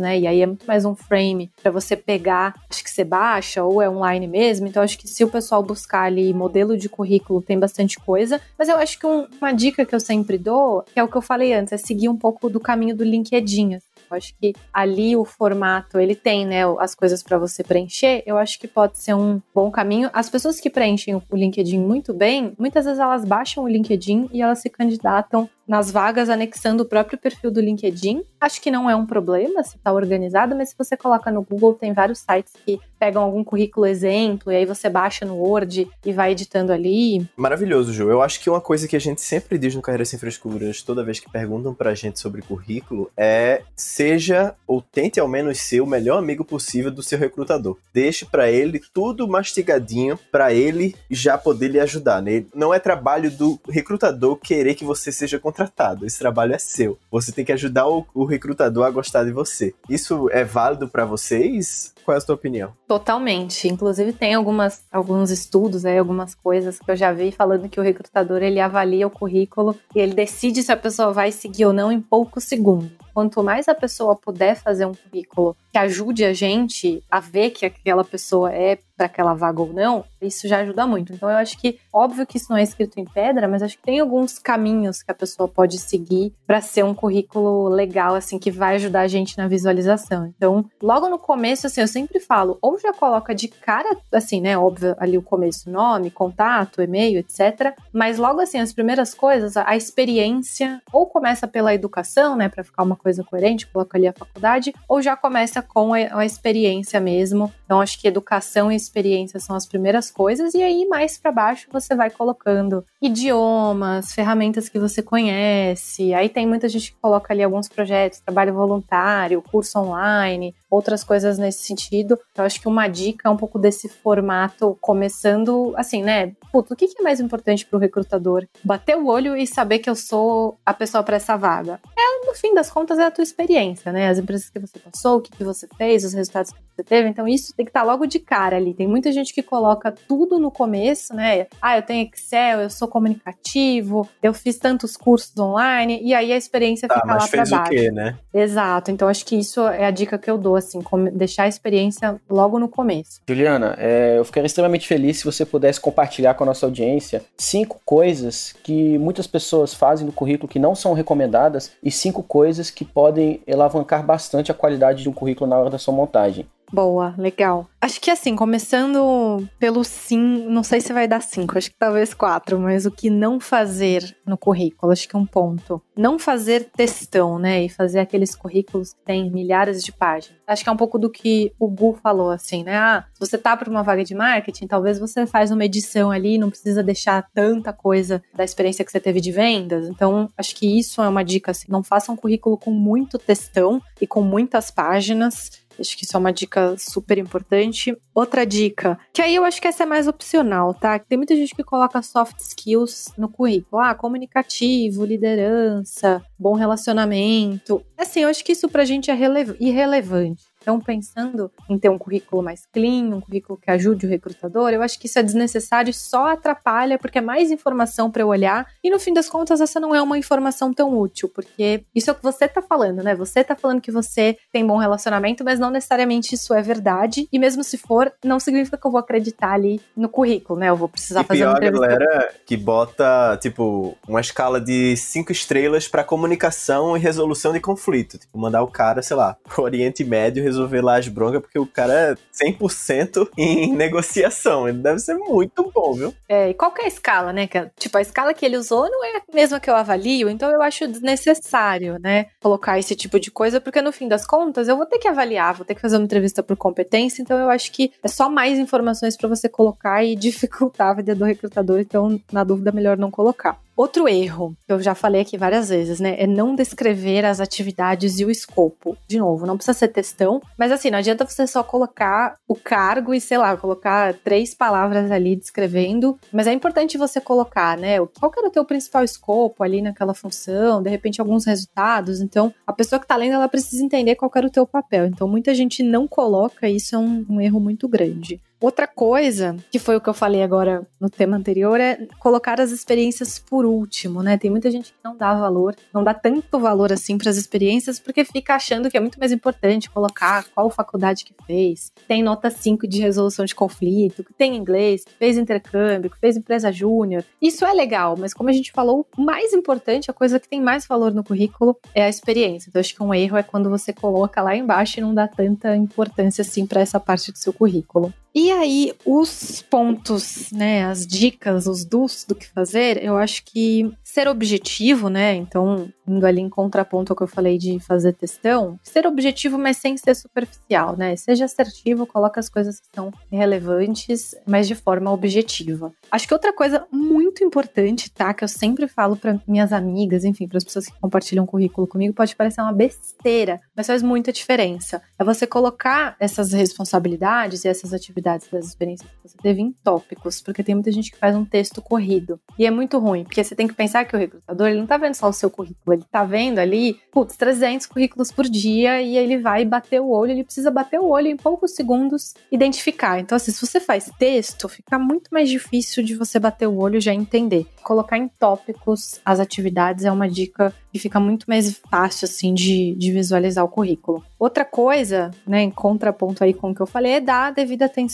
né, 0.00 0.18
e 0.18 0.26
aí 0.26 0.40
é 0.40 0.46
muito 0.46 0.66
mais 0.66 0.86
um 0.86 0.94
frame 0.94 1.50
para 1.62 1.70
você 1.70 1.94
pegar, 1.94 2.54
acho 2.70 2.82
que 2.82 2.90
você 2.90 3.04
baixa 3.04 3.62
ou 3.62 3.82
é 3.82 3.88
online 3.90 4.26
mesmo, 4.26 4.66
então 4.66 4.82
acho 4.82 4.96
que 4.98 5.06
se 5.06 5.22
o 5.22 5.28
pessoal 5.28 5.62
buscar 5.62 6.04
ali 6.04 6.32
modelo 6.32 6.78
de 6.78 6.88
currículo, 6.88 7.42
tem 7.42 7.58
bastante 7.58 7.98
coisa, 8.00 8.40
mas 8.58 8.70
eu 8.70 8.76
acho 8.76 8.98
que 8.98 9.06
um- 9.06 9.26
uma 9.38 9.52
dica 9.52 9.84
que 9.84 9.94
eu 9.94 10.00
sempre 10.00 10.38
dou, 10.38 10.82
que 10.82 10.98
é 10.98 11.02
o 11.04 11.08
que 11.08 11.16
eu 11.16 11.22
falei 11.22 11.52
antes, 11.52 11.74
é 11.74 11.76
seguir 11.76 12.08
um 12.08 12.16
pouco 12.16 12.48
do 12.48 12.58
caminho 12.58 12.96
do 12.96 13.04
LinkedIn, 13.04 13.78
acho 14.10 14.34
que 14.40 14.54
ali 14.72 15.16
o 15.16 15.24
formato, 15.24 15.98
ele 15.98 16.14
tem, 16.14 16.46
né, 16.46 16.62
as 16.78 16.94
coisas 16.94 17.22
para 17.22 17.38
você 17.38 17.62
preencher. 17.62 18.22
Eu 18.26 18.36
acho 18.36 18.58
que 18.58 18.68
pode 18.68 18.98
ser 18.98 19.14
um 19.14 19.40
bom 19.54 19.70
caminho. 19.70 20.10
As 20.12 20.28
pessoas 20.28 20.60
que 20.60 20.70
preenchem 20.70 21.14
o 21.14 21.22
LinkedIn 21.32 21.78
muito 21.78 22.12
bem, 22.12 22.52
muitas 22.58 22.84
vezes 22.84 23.00
elas 23.00 23.24
baixam 23.24 23.64
o 23.64 23.68
LinkedIn 23.68 24.28
e 24.32 24.42
elas 24.42 24.60
se 24.60 24.68
candidatam 24.68 25.48
nas 25.70 25.88
vagas 25.88 26.28
anexando 26.28 26.82
o 26.82 26.84
próprio 26.84 27.16
perfil 27.16 27.48
do 27.48 27.60
LinkedIn. 27.60 28.24
Acho 28.40 28.60
que 28.60 28.72
não 28.72 28.90
é 28.90 28.96
um 28.96 29.06
problema 29.06 29.62
se 29.62 29.76
está 29.76 29.92
organizado, 29.92 30.56
mas 30.56 30.70
se 30.70 30.74
você 30.76 30.96
coloca 30.96 31.30
no 31.30 31.42
Google, 31.42 31.74
tem 31.74 31.92
vários 31.92 32.18
sites 32.18 32.54
que 32.66 32.80
pegam 32.98 33.22
algum 33.22 33.44
currículo 33.44 33.86
exemplo 33.86 34.50
e 34.50 34.56
aí 34.56 34.66
você 34.66 34.90
baixa 34.90 35.24
no 35.24 35.36
Word 35.36 35.88
e 36.04 36.12
vai 36.12 36.32
editando 36.32 36.72
ali. 36.72 37.24
Maravilhoso, 37.36 37.92
Ju. 37.92 38.10
Eu 38.10 38.20
acho 38.20 38.40
que 38.40 38.50
uma 38.50 38.60
coisa 38.60 38.88
que 38.88 38.96
a 38.96 39.00
gente 39.00 39.22
sempre 39.22 39.56
diz 39.56 39.72
no 39.74 39.80
Carreira 39.80 40.04
Sem 40.04 40.18
Frescuras, 40.18 40.82
toda 40.82 41.04
vez 41.04 41.20
que 41.20 41.30
perguntam 41.30 41.72
pra 41.72 41.94
gente 41.94 42.18
sobre 42.18 42.42
currículo, 42.42 43.08
é 43.16 43.62
seja 43.76 44.56
ou 44.66 44.82
tente 44.82 45.20
ao 45.20 45.28
menos 45.28 45.60
ser 45.60 45.80
o 45.80 45.86
melhor 45.86 46.18
amigo 46.18 46.44
possível 46.44 46.90
do 46.90 47.02
seu 47.02 47.18
recrutador. 47.18 47.78
Deixe 47.94 48.26
pra 48.26 48.50
ele 48.50 48.82
tudo 48.92 49.28
mastigadinho 49.28 50.18
pra 50.32 50.52
ele 50.52 50.96
já 51.08 51.38
poder 51.38 51.68
lhe 51.68 51.78
ajudar. 51.78 52.20
Né? 52.20 52.44
Não 52.52 52.74
é 52.74 52.80
trabalho 52.80 53.30
do 53.30 53.58
recrutador 53.68 54.36
querer 54.36 54.74
que 54.74 54.84
você 54.84 55.12
seja 55.12 55.38
contratado. 55.38 55.59
Esse 56.04 56.18
trabalho 56.18 56.54
é 56.54 56.58
seu. 56.58 56.98
Você 57.10 57.32
tem 57.32 57.44
que 57.44 57.52
ajudar 57.52 57.88
o, 57.88 58.06
o 58.14 58.24
recrutador 58.24 58.86
a 58.86 58.90
gostar 58.90 59.24
de 59.24 59.32
você. 59.32 59.74
Isso 59.88 60.28
é 60.30 60.44
válido 60.44 60.88
pra 60.88 61.04
vocês? 61.04 61.94
Qual 62.04 62.14
é 62.14 62.18
a 62.18 62.20
sua 62.20 62.34
opinião? 62.34 62.72
Totalmente. 62.88 63.68
Inclusive 63.68 64.12
tem 64.12 64.34
algumas, 64.34 64.82
alguns 64.90 65.30
estudos 65.30 65.84
aí, 65.84 65.98
algumas 65.98 66.34
coisas 66.34 66.78
que 66.78 66.90
eu 66.90 66.96
já 66.96 67.12
vi 67.12 67.30
falando 67.30 67.68
que 67.68 67.78
o 67.78 67.82
recrutador 67.82 68.42
ele 68.42 68.60
avalia 68.60 69.06
o 69.06 69.10
currículo 69.10 69.76
e 69.94 70.00
ele 70.00 70.14
decide 70.14 70.62
se 70.62 70.72
a 70.72 70.76
pessoa 70.76 71.12
vai 71.12 71.30
seguir 71.32 71.66
ou 71.66 71.72
não 71.72 71.92
em 71.92 72.00
poucos 72.00 72.44
segundos. 72.44 72.90
Quanto 73.12 73.42
mais 73.42 73.68
a 73.68 73.74
pessoa 73.74 74.16
puder 74.16 74.56
fazer 74.56 74.86
um 74.86 74.94
currículo 74.94 75.56
que 75.72 75.78
ajude 75.78 76.24
a 76.24 76.32
gente 76.32 77.02
a 77.10 77.20
ver 77.20 77.50
que 77.50 77.66
aquela 77.66 78.04
pessoa 78.04 78.52
é 78.52 78.78
para 79.00 79.06
aquela 79.06 79.32
vaga 79.32 79.62
ou 79.62 79.72
não, 79.72 80.04
isso 80.20 80.46
já 80.46 80.58
ajuda 80.58 80.86
muito. 80.86 81.14
Então 81.14 81.30
eu 81.30 81.38
acho 81.38 81.58
que 81.58 81.78
óbvio 81.90 82.26
que 82.26 82.36
isso 82.36 82.48
não 82.50 82.58
é 82.58 82.62
escrito 82.62 83.00
em 83.00 83.04
pedra, 83.06 83.48
mas 83.48 83.62
acho 83.62 83.78
que 83.78 83.82
tem 83.82 83.98
alguns 83.98 84.38
caminhos 84.38 85.02
que 85.02 85.10
a 85.10 85.14
pessoa 85.14 85.48
pode 85.48 85.78
seguir 85.78 86.34
para 86.46 86.60
ser 86.60 86.84
um 86.84 86.94
currículo 86.94 87.68
legal 87.68 88.14
assim 88.14 88.38
que 88.38 88.50
vai 88.50 88.74
ajudar 88.74 89.00
a 89.00 89.08
gente 89.08 89.38
na 89.38 89.48
visualização. 89.48 90.26
Então, 90.26 90.66
logo 90.82 91.08
no 91.08 91.18
começo 91.18 91.66
assim, 91.66 91.80
eu 91.80 91.88
sempre 91.88 92.20
falo, 92.20 92.58
ou 92.60 92.78
já 92.78 92.92
coloca 92.92 93.34
de 93.34 93.48
cara 93.48 93.96
assim, 94.12 94.38
né, 94.38 94.58
óbvio 94.58 94.94
ali 94.98 95.16
o 95.16 95.22
começo, 95.22 95.70
nome, 95.70 96.10
contato, 96.10 96.82
e-mail, 96.82 97.20
etc, 97.20 97.74
mas 97.90 98.18
logo 98.18 98.38
assim 98.38 98.58
as 98.58 98.74
primeiras 98.74 99.14
coisas, 99.14 99.56
a 99.56 99.74
experiência 99.74 100.82
ou 100.92 101.06
começa 101.06 101.48
pela 101.48 101.74
educação, 101.74 102.36
né, 102.36 102.50
para 102.50 102.62
ficar 102.62 102.82
uma 102.82 102.96
coisa 102.96 103.24
coerente, 103.24 103.66
coloca 103.66 103.96
ali 103.96 104.06
a 104.06 104.12
faculdade, 104.12 104.74
ou 104.86 105.00
já 105.00 105.16
começa 105.16 105.62
com 105.62 105.94
a, 105.94 106.26
experiência 106.26 107.00
mesmo. 107.00 107.50
Então 107.64 107.80
acho 107.80 107.98
que 107.98 108.06
educação 108.06 108.70
e 108.70 108.76
experiência 108.90 109.38
são 109.38 109.54
as 109.54 109.66
primeiras 109.66 110.10
coisas 110.10 110.52
e 110.54 110.62
aí 110.62 110.86
mais 110.86 111.16
para 111.16 111.30
baixo 111.30 111.68
você 111.70 111.94
vai 111.94 112.10
colocando 112.10 112.84
idiomas, 113.00 114.12
ferramentas 114.12 114.68
que 114.68 114.78
você 114.78 115.02
conhece. 115.02 116.12
Aí 116.12 116.28
tem 116.28 116.46
muita 116.46 116.68
gente 116.68 116.92
que 116.92 116.98
coloca 117.00 117.32
ali 117.32 117.42
alguns 117.42 117.68
projetos, 117.68 118.20
trabalho 118.20 118.52
voluntário, 118.52 119.42
curso 119.42 119.78
online, 119.78 120.54
outras 120.68 121.04
coisas 121.04 121.38
nesse 121.38 121.64
sentido. 121.64 122.18
Eu 122.36 122.44
acho 122.44 122.60
que 122.60 122.68
uma 122.68 122.88
dica 122.88 123.28
é 123.28 123.30
um 123.30 123.36
pouco 123.36 123.58
desse 123.58 123.88
formato 123.88 124.76
começando 124.80 125.72
assim, 125.76 126.02
né? 126.02 126.32
Puta, 126.52 126.74
o 126.74 126.76
que 126.76 126.86
é 126.98 127.02
mais 127.02 127.20
importante 127.20 127.64
para 127.64 127.76
o 127.76 127.80
recrutador? 127.80 128.46
Bater 128.64 128.96
o 128.96 129.06
olho 129.06 129.36
e 129.36 129.46
saber 129.46 129.78
que 129.78 129.88
eu 129.88 129.94
sou 129.94 130.58
a 130.66 130.74
pessoa 130.74 131.02
para 131.02 131.16
essa 131.16 131.36
vaga. 131.36 131.80
No 132.26 132.34
fim 132.34 132.54
das 132.54 132.70
contas, 132.70 132.98
é 132.98 133.04
a 133.04 133.10
tua 133.10 133.22
experiência, 133.22 133.90
né? 133.92 134.08
As 134.08 134.18
empresas 134.18 134.50
que 134.50 134.58
você 134.58 134.78
passou, 134.78 135.18
o 135.18 135.20
que, 135.20 135.30
que 135.30 135.42
você 135.44 135.66
fez, 135.76 136.04
os 136.04 136.12
resultados 136.12 136.52
que 136.52 136.58
você 136.76 136.82
teve. 136.84 137.08
Então, 137.08 137.26
isso 137.26 137.54
tem 137.56 137.64
que 137.64 137.70
estar 137.70 137.82
logo 137.82 138.06
de 138.06 138.18
cara 138.18 138.56
ali. 138.56 138.74
Tem 138.74 138.86
muita 138.86 139.10
gente 139.12 139.32
que 139.32 139.42
coloca 139.42 139.92
tudo 140.06 140.38
no 140.38 140.50
começo, 140.50 141.14
né? 141.14 141.46
Ah, 141.60 141.76
eu 141.78 141.82
tenho 141.82 142.08
Excel, 142.12 142.60
eu 142.60 142.70
sou 142.70 142.86
comunicativo, 142.88 144.08
eu 144.22 144.32
fiz 144.34 144.58
tantos 144.58 144.96
cursos 144.96 145.36
online, 145.38 146.00
e 146.02 146.14
aí 146.14 146.32
a 146.32 146.36
experiência 146.36 146.88
Tá, 146.88 146.94
fica 146.96 147.06
mas 147.06 147.22
lá 147.22 147.28
para 147.28 147.38
fez 147.38 147.48
o 147.52 147.56
baixo. 147.56 147.70
quê, 147.70 147.90
né? 147.90 148.18
Exato. 148.34 148.90
Então, 148.90 149.08
acho 149.08 149.24
que 149.24 149.36
isso 149.36 149.60
é 149.66 149.84
a 149.86 149.90
dica 149.90 150.18
que 150.18 150.30
eu 150.30 150.36
dou, 150.38 150.56
assim, 150.56 150.80
deixar 151.12 151.44
a 151.44 151.48
experiência 151.48 152.20
logo 152.28 152.58
no 152.58 152.68
começo. 152.68 153.20
Juliana, 153.28 153.74
é, 153.78 154.18
eu 154.18 154.24
ficaria 154.24 154.46
extremamente 154.46 154.86
feliz 154.86 155.18
se 155.18 155.24
você 155.24 155.44
pudesse 155.46 155.80
compartilhar 155.80 156.34
com 156.34 156.44
a 156.44 156.46
nossa 156.46 156.66
audiência 156.66 157.22
cinco 157.38 157.80
coisas 157.84 158.54
que 158.62 158.98
muitas 158.98 159.26
pessoas 159.26 159.72
fazem 159.72 160.06
no 160.06 160.12
currículo 160.12 160.48
que 160.48 160.58
não 160.58 160.74
são 160.74 160.92
recomendadas 160.92 161.72
e 161.82 161.90
cinco 161.90 162.09
coisas 162.12 162.70
que 162.70 162.84
podem 162.84 163.40
alavancar 163.50 164.04
bastante 164.04 164.50
a 164.50 164.54
qualidade 164.54 165.02
de 165.02 165.08
um 165.08 165.12
currículo 165.12 165.48
na 165.48 165.58
hora 165.58 165.70
da 165.70 165.78
sua 165.78 165.94
montagem. 165.94 166.46
Boa, 166.72 167.14
legal. 167.18 167.68
Acho 167.80 168.00
que 168.00 168.10
assim, 168.10 168.36
começando 168.36 169.48
pelo 169.58 169.82
sim, 169.82 170.46
não 170.48 170.62
sei 170.62 170.80
se 170.80 170.92
vai 170.92 171.08
dar 171.08 171.22
cinco, 171.22 171.56
acho 171.56 171.70
que 171.70 171.78
talvez 171.78 172.12
quatro, 172.12 172.60
mas 172.60 172.84
o 172.84 172.90
que 172.90 173.08
não 173.08 173.40
fazer 173.40 174.16
no 174.26 174.36
currículo, 174.36 174.92
acho 174.92 175.08
que 175.08 175.16
é 175.16 175.18
um 175.18 175.24
ponto. 175.24 175.82
Não 175.96 176.18
fazer 176.18 176.70
textão, 176.76 177.38
né? 177.38 177.64
E 177.64 177.68
fazer 177.68 177.98
aqueles 177.98 178.34
currículos 178.34 178.92
que 178.92 179.00
tem 179.04 179.30
milhares 179.30 179.82
de 179.82 179.92
páginas. 179.92 180.38
Acho 180.46 180.62
que 180.62 180.68
é 180.68 180.72
um 180.72 180.76
pouco 180.76 180.98
do 180.98 181.10
que 181.10 181.52
o 181.58 181.68
Gu 181.68 181.98
falou, 182.02 182.30
assim, 182.30 182.62
né? 182.62 182.76
Ah, 182.76 183.04
se 183.14 183.20
você 183.20 183.38
tá 183.38 183.56
para 183.56 183.70
uma 183.70 183.82
vaga 183.82 184.04
de 184.04 184.14
marketing, 184.14 184.66
talvez 184.66 184.98
você 184.98 185.26
faz 185.26 185.50
uma 185.50 185.64
edição 185.64 186.10
ali, 186.10 186.38
não 186.38 186.50
precisa 186.50 186.82
deixar 186.82 187.28
tanta 187.34 187.72
coisa 187.72 188.22
da 188.34 188.44
experiência 188.44 188.84
que 188.84 188.92
você 188.92 189.00
teve 189.00 189.20
de 189.20 189.32
vendas. 189.32 189.88
Então, 189.88 190.28
acho 190.36 190.54
que 190.54 190.78
isso 190.78 191.02
é 191.02 191.08
uma 191.08 191.24
dica, 191.24 191.50
assim, 191.50 191.66
não 191.68 191.82
faça 191.82 192.12
um 192.12 192.16
currículo 192.16 192.58
com 192.58 192.70
muito 192.70 193.18
textão 193.18 193.80
e 194.00 194.06
com 194.06 194.22
muitas 194.22 194.70
páginas. 194.70 195.50
Acho 195.80 195.96
que 195.96 196.04
isso 196.04 196.16
é 196.16 196.20
uma 196.20 196.32
dica 196.32 196.76
super 196.78 197.16
importante. 197.18 197.96
Outra 198.14 198.44
dica, 198.44 198.98
que 199.14 199.22
aí 199.22 199.34
eu 199.34 199.44
acho 199.44 199.60
que 199.60 199.66
essa 199.68 199.82
é 199.84 199.86
mais 199.86 200.06
opcional, 200.06 200.74
tá? 200.74 200.98
Tem 200.98 201.16
muita 201.16 201.34
gente 201.34 201.54
que 201.54 201.64
coloca 201.64 202.02
soft 202.02 202.38
skills 202.38 203.12
no 203.16 203.28
currículo. 203.28 203.80
Ah, 203.82 203.94
comunicativo, 203.94 205.04
liderança, 205.04 206.22
bom 206.38 206.54
relacionamento. 206.54 207.82
Assim, 207.96 208.20
eu 208.20 208.28
acho 208.28 208.44
que 208.44 208.52
isso 208.52 208.68
pra 208.68 208.84
gente 208.84 209.10
é 209.10 209.14
rele- 209.14 209.56
irrelevante. 209.60 210.44
Então, 210.62 210.78
pensando 210.78 211.50
em 211.68 211.78
ter 211.78 211.88
um 211.88 211.96
currículo 211.96 212.42
mais 212.42 212.66
clean, 212.70 213.16
um 213.16 213.20
currículo 213.20 213.58
que 213.58 213.70
ajude 213.70 214.04
o 214.04 214.08
recrutador, 214.08 214.70
eu 214.70 214.82
acho 214.82 214.98
que 214.98 215.06
isso 215.06 215.18
é 215.18 215.22
desnecessário 215.22 215.90
e 215.90 215.94
só 215.94 216.28
atrapalha, 216.28 216.98
porque 216.98 217.18
é 217.18 217.22
mais 217.22 217.50
informação 217.50 218.10
para 218.10 218.22
eu 218.22 218.28
olhar. 218.28 218.66
E 218.84 218.90
no 218.90 219.00
fim 219.00 219.14
das 219.14 219.28
contas, 219.28 219.60
essa 219.60 219.80
não 219.80 219.94
é 219.94 220.02
uma 220.02 220.18
informação 220.18 220.72
tão 220.74 220.98
útil, 220.98 221.30
porque 221.34 221.82
isso 221.94 222.10
é 222.10 222.12
o 222.12 222.16
que 222.16 222.22
você 222.22 222.46
tá 222.46 222.60
falando, 222.60 223.02
né? 223.02 223.14
Você 223.14 223.42
tá 223.42 223.56
falando 223.56 223.80
que 223.80 223.90
você 223.90 224.36
tem 224.52 224.66
bom 224.66 224.76
relacionamento, 224.76 225.42
mas 225.42 225.58
não 225.58 225.70
necessariamente 225.70 226.34
isso 226.34 226.52
é 226.52 226.60
verdade. 226.60 227.26
E 227.32 227.38
mesmo 227.38 227.64
se 227.64 227.78
for, 227.78 228.12
não 228.22 228.38
significa 228.38 228.76
que 228.76 228.86
eu 228.86 228.90
vou 228.90 229.00
acreditar 229.00 229.52
ali 229.52 229.80
no 229.96 230.10
currículo, 230.10 230.58
né? 230.58 230.68
Eu 230.68 230.76
vou 230.76 230.88
precisar 230.88 231.22
e 231.22 231.24
fazer 231.24 231.40
pior 231.40 231.50
uma 231.50 231.56
entrevista. 231.56 231.86
a 231.86 231.88
galera 231.88 232.34
que 232.44 232.56
bota, 232.56 233.38
tipo, 233.40 233.96
uma 234.06 234.20
escala 234.20 234.60
de 234.60 234.94
cinco 234.96 235.32
estrelas 235.32 235.88
para 235.88 236.04
comunicação 236.04 236.96
e 236.96 237.00
resolução 237.00 237.54
de 237.54 237.60
conflito. 237.60 238.18
Tipo, 238.18 238.38
mandar 238.38 238.62
o 238.62 238.68
cara, 238.68 239.00
sei 239.00 239.16
lá, 239.16 239.36
pro 239.48 239.62
Oriente 239.62 240.04
Médio 240.04 240.49
resolver 240.50 240.80
lá 240.82 240.98
as 240.98 241.08
broncas, 241.08 241.40
porque 241.40 241.58
o 241.58 241.66
cara 241.66 241.92
é 241.92 242.14
100% 242.44 243.28
em 243.36 243.72
negociação. 243.72 244.68
Ele 244.68 244.78
deve 244.78 244.98
ser 244.98 245.14
muito 245.14 245.70
bom, 245.74 245.94
viu? 245.94 246.14
É, 246.28 246.50
e 246.50 246.54
qual 246.54 246.72
que 246.72 246.82
é 246.82 246.84
a 246.84 246.88
escala, 246.88 247.32
né? 247.32 247.48
Tipo, 247.78 247.98
a 247.98 248.02
escala 248.02 248.34
que 248.34 248.44
ele 248.44 248.56
usou 248.56 248.90
não 248.90 249.04
é 249.04 249.18
a 249.18 249.22
mesma 249.34 249.60
que 249.60 249.70
eu 249.70 249.76
avalio, 249.76 250.28
então 250.28 250.50
eu 250.50 250.62
acho 250.62 250.86
desnecessário, 250.88 251.98
né? 251.98 252.26
Colocar 252.40 252.78
esse 252.78 252.94
tipo 252.94 253.18
de 253.18 253.30
coisa, 253.30 253.60
porque 253.60 253.80
no 253.80 253.92
fim 253.92 254.08
das 254.08 254.26
contas 254.26 254.68
eu 254.68 254.76
vou 254.76 254.86
ter 254.86 254.98
que 254.98 255.08
avaliar, 255.08 255.54
vou 255.54 255.64
ter 255.64 255.74
que 255.74 255.80
fazer 255.80 255.96
uma 255.96 256.04
entrevista 256.04 256.42
por 256.42 256.56
competência, 256.56 257.22
então 257.22 257.38
eu 257.38 257.50
acho 257.50 257.72
que 257.72 257.92
é 258.02 258.08
só 258.08 258.28
mais 258.28 258.58
informações 258.58 259.16
para 259.16 259.28
você 259.28 259.48
colocar 259.48 260.04
e 260.04 260.14
dificultar 260.16 260.90
a 260.90 260.94
vida 260.94 261.14
do 261.14 261.24
recrutador, 261.24 261.80
então 261.80 262.20
na 262.32 262.44
dúvida 262.44 262.72
melhor 262.72 262.96
não 262.96 263.10
colocar. 263.10 263.58
Outro 263.80 264.06
erro, 264.06 264.54
que 264.66 264.74
eu 264.74 264.82
já 264.82 264.94
falei 264.94 265.22
aqui 265.22 265.38
várias 265.38 265.70
vezes, 265.70 266.00
né, 266.00 266.14
é 266.18 266.26
não 266.26 266.54
descrever 266.54 267.24
as 267.24 267.40
atividades 267.40 268.20
e 268.20 268.26
o 268.26 268.30
escopo. 268.30 268.94
De 269.08 269.18
novo, 269.18 269.46
não 269.46 269.56
precisa 269.56 269.72
ser 269.72 269.88
textão, 269.88 270.38
mas 270.58 270.70
assim, 270.70 270.90
não 270.90 270.98
adianta 270.98 271.24
você 271.24 271.46
só 271.46 271.62
colocar 271.62 272.36
o 272.46 272.54
cargo 272.54 273.14
e, 273.14 273.20
sei 273.22 273.38
lá, 273.38 273.56
colocar 273.56 274.12
três 274.22 274.54
palavras 274.54 275.10
ali 275.10 275.34
descrevendo, 275.34 276.18
mas 276.30 276.46
é 276.46 276.52
importante 276.52 276.98
você 276.98 277.22
colocar, 277.22 277.78
né, 277.78 277.96
qual 278.18 278.30
era 278.36 278.48
o 278.48 278.52
teu 278.52 278.66
principal 278.66 279.02
escopo 279.02 279.64
ali 279.64 279.80
naquela 279.80 280.12
função, 280.12 280.82
de 280.82 280.90
repente 280.90 281.18
alguns 281.18 281.46
resultados. 281.46 282.20
Então, 282.20 282.52
a 282.66 282.74
pessoa 282.74 283.00
que 283.00 283.06
tá 283.06 283.16
lendo, 283.16 283.32
ela 283.32 283.48
precisa 283.48 283.82
entender 283.82 284.14
qual 284.14 284.30
era 284.34 284.46
o 284.46 284.50
teu 284.50 284.66
papel. 284.66 285.06
Então, 285.06 285.26
muita 285.26 285.54
gente 285.54 285.82
não 285.82 286.06
coloca, 286.06 286.68
isso 286.68 286.96
é 286.96 286.98
um, 286.98 287.24
um 287.30 287.40
erro 287.40 287.58
muito 287.58 287.88
grande. 287.88 288.42
Outra 288.60 288.86
coisa, 288.86 289.56
que 289.70 289.78
foi 289.78 289.96
o 289.96 290.00
que 290.00 290.08
eu 290.08 290.14
falei 290.14 290.42
agora 290.42 290.86
no 291.00 291.08
tema 291.08 291.36
anterior, 291.36 291.80
é 291.80 292.06
colocar 292.18 292.60
as 292.60 292.70
experiências 292.70 293.38
por 293.38 293.64
último, 293.64 294.22
né? 294.22 294.36
Tem 294.36 294.50
muita 294.50 294.70
gente 294.70 294.92
que 294.92 294.98
não 295.02 295.16
dá 295.16 295.34
valor, 295.34 295.74
não 295.94 296.04
dá 296.04 296.12
tanto 296.12 296.58
valor 296.58 296.92
assim 296.92 297.16
para 297.16 297.30
as 297.30 297.38
experiências, 297.38 297.98
porque 297.98 298.22
fica 298.22 298.54
achando 298.54 298.90
que 298.90 298.98
é 298.98 299.00
muito 299.00 299.18
mais 299.18 299.32
importante 299.32 299.88
colocar 299.88 300.44
qual 300.54 300.68
faculdade 300.68 301.24
que 301.24 301.34
fez, 301.46 301.90
tem 302.06 302.22
nota 302.22 302.50
5 302.50 302.86
de 302.86 303.00
resolução 303.00 303.46
de 303.46 303.54
conflito, 303.54 304.22
que 304.22 304.34
tem 304.34 304.54
inglês, 304.54 305.04
que 305.04 305.12
fez 305.14 305.38
intercâmbio, 305.38 306.10
que 306.10 306.18
fez 306.18 306.36
empresa 306.36 306.70
júnior. 306.70 307.24
Isso 307.40 307.64
é 307.64 307.72
legal, 307.72 308.14
mas 308.18 308.34
como 308.34 308.50
a 308.50 308.52
gente 308.52 308.72
falou, 308.72 309.06
o 309.16 309.22
mais 309.22 309.54
importante, 309.54 310.10
a 310.10 310.14
coisa 310.14 310.38
que 310.38 310.48
tem 310.48 310.60
mais 310.60 310.86
valor 310.86 311.14
no 311.14 311.24
currículo 311.24 311.78
é 311.94 312.04
a 312.04 312.08
experiência. 312.10 312.68
Então, 312.68 312.80
acho 312.80 312.94
que 312.94 313.02
um 313.02 313.14
erro 313.14 313.38
é 313.38 313.42
quando 313.42 313.70
você 313.70 313.90
coloca 313.90 314.42
lá 314.42 314.54
embaixo 314.54 314.98
e 314.98 315.02
não 315.02 315.14
dá 315.14 315.26
tanta 315.26 315.74
importância 315.74 316.42
assim 316.42 316.66
para 316.66 316.82
essa 316.82 317.00
parte 317.00 317.32
do 317.32 317.38
seu 317.38 317.54
currículo. 317.54 318.12
E 318.32 318.50
aí, 318.52 318.92
os 319.04 319.60
pontos, 319.60 320.52
né, 320.52 320.84
as 320.84 321.04
dicas, 321.04 321.66
os 321.66 321.84
dos 321.84 322.24
do 322.24 322.34
que 322.34 322.46
fazer, 322.46 323.02
eu 323.02 323.16
acho 323.16 323.44
que 323.44 323.92
ser 324.04 324.28
objetivo, 324.28 325.08
né, 325.08 325.34
então, 325.34 325.88
indo 326.06 326.24
ali 326.24 326.40
em 326.40 326.48
contraponto 326.48 327.12
ao 327.12 327.16
que 327.16 327.22
eu 327.24 327.28
falei 327.28 327.58
de 327.58 327.80
fazer 327.80 328.12
testão, 328.12 328.78
ser 328.84 329.06
objetivo, 329.06 329.58
mas 329.58 329.78
sem 329.78 329.96
ser 329.96 330.14
superficial, 330.14 330.96
né, 330.96 331.16
seja 331.16 331.44
assertivo, 331.44 332.06
coloca 332.06 332.38
as 332.38 332.48
coisas 332.48 332.78
que 332.78 332.86
são 332.94 333.12
relevantes, 333.32 334.34
mas 334.46 334.68
de 334.68 334.76
forma 334.76 335.10
objetiva. 335.10 335.92
Acho 336.10 336.28
que 336.28 336.34
outra 336.34 336.52
coisa 336.52 336.86
muito 336.92 337.42
importante, 337.42 338.10
tá, 338.12 338.32
que 338.32 338.44
eu 338.44 338.48
sempre 338.48 338.86
falo 338.86 339.16
para 339.16 339.40
minhas 339.46 339.72
amigas, 339.72 340.24
enfim, 340.24 340.46
para 340.46 340.58
as 340.58 340.64
pessoas 340.64 340.86
que 340.86 341.00
compartilham 341.00 341.46
currículo 341.46 341.86
comigo, 341.86 342.14
pode 342.14 342.36
parecer 342.36 342.60
uma 342.60 342.72
besteira, 342.72 343.60
mas 343.76 343.88
faz 343.88 344.02
muita 344.02 344.32
diferença. 344.32 345.02
É 345.18 345.24
você 345.24 345.48
colocar 345.48 346.16
essas 346.20 346.52
responsabilidades 346.52 347.64
e 347.64 347.68
essas 347.68 347.92
atividades 347.92 348.19
das 348.20 348.66
experiências 348.66 349.08
que 349.10 349.28
você 349.28 349.36
teve 349.38 349.60
em 349.60 349.72
tópicos, 349.84 350.40
porque 350.40 350.62
tem 350.62 350.74
muita 350.74 350.92
gente 350.92 351.10
que 351.10 351.18
faz 351.18 351.34
um 351.34 351.44
texto 351.44 351.80
corrido. 351.80 352.40
E 352.58 352.66
é 352.66 352.70
muito 352.70 352.98
ruim, 352.98 353.24
porque 353.24 353.42
você 353.42 353.54
tem 353.54 353.66
que 353.66 353.74
pensar 353.74 354.04
que 354.04 354.14
o 354.14 354.18
recrutador, 354.18 354.68
ele 354.68 354.80
não 354.80 354.86
tá 354.86 354.96
vendo 354.96 355.14
só 355.14 355.28
o 355.28 355.32
seu 355.32 355.50
currículo, 355.50 355.94
ele 355.94 356.04
tá 356.10 356.24
vendo 356.24 356.58
ali, 356.58 356.98
putz, 357.12 357.36
300 357.36 357.86
currículos 357.86 358.30
por 358.30 358.48
dia 358.48 359.00
e 359.00 359.16
ele 359.16 359.38
vai 359.38 359.64
bater 359.64 360.00
o 360.00 360.10
olho, 360.10 360.32
ele 360.32 360.44
precisa 360.44 360.70
bater 360.70 361.00
o 361.00 361.08
olho 361.08 361.28
em 361.28 361.36
poucos 361.36 361.74
segundos, 361.74 362.34
identificar. 362.50 363.18
Então, 363.20 363.36
assim, 363.36 363.52
se 363.52 363.64
você 363.64 363.80
faz 363.80 364.10
texto, 364.18 364.68
fica 364.68 364.98
muito 364.98 365.28
mais 365.32 365.48
difícil 365.48 366.02
de 366.02 366.14
você 366.14 366.38
bater 366.38 366.66
o 366.66 366.76
olho 366.76 366.98
e 366.98 367.00
já 367.00 367.14
entender. 367.14 367.66
Colocar 367.82 368.18
em 368.18 368.28
tópicos 368.28 369.20
as 369.24 369.40
atividades 369.40 370.04
é 370.04 370.12
uma 370.12 370.28
dica 370.28 370.74
que 370.92 370.98
fica 370.98 371.20
muito 371.20 371.46
mais 371.48 371.80
fácil, 371.90 372.24
assim, 372.26 372.52
de, 372.52 372.94
de 372.96 373.12
visualizar 373.12 373.64
o 373.64 373.68
currículo. 373.68 374.24
Outra 374.38 374.64
coisa, 374.64 375.30
né, 375.46 375.62
em 375.62 375.70
contraponto 375.70 376.42
aí 376.42 376.52
com 376.52 376.70
o 376.70 376.74
que 376.74 376.80
eu 376.80 376.86
falei, 376.86 377.12
é 377.12 377.20
dar 377.20 377.52
devida 377.52 377.84
atenção 377.84 378.09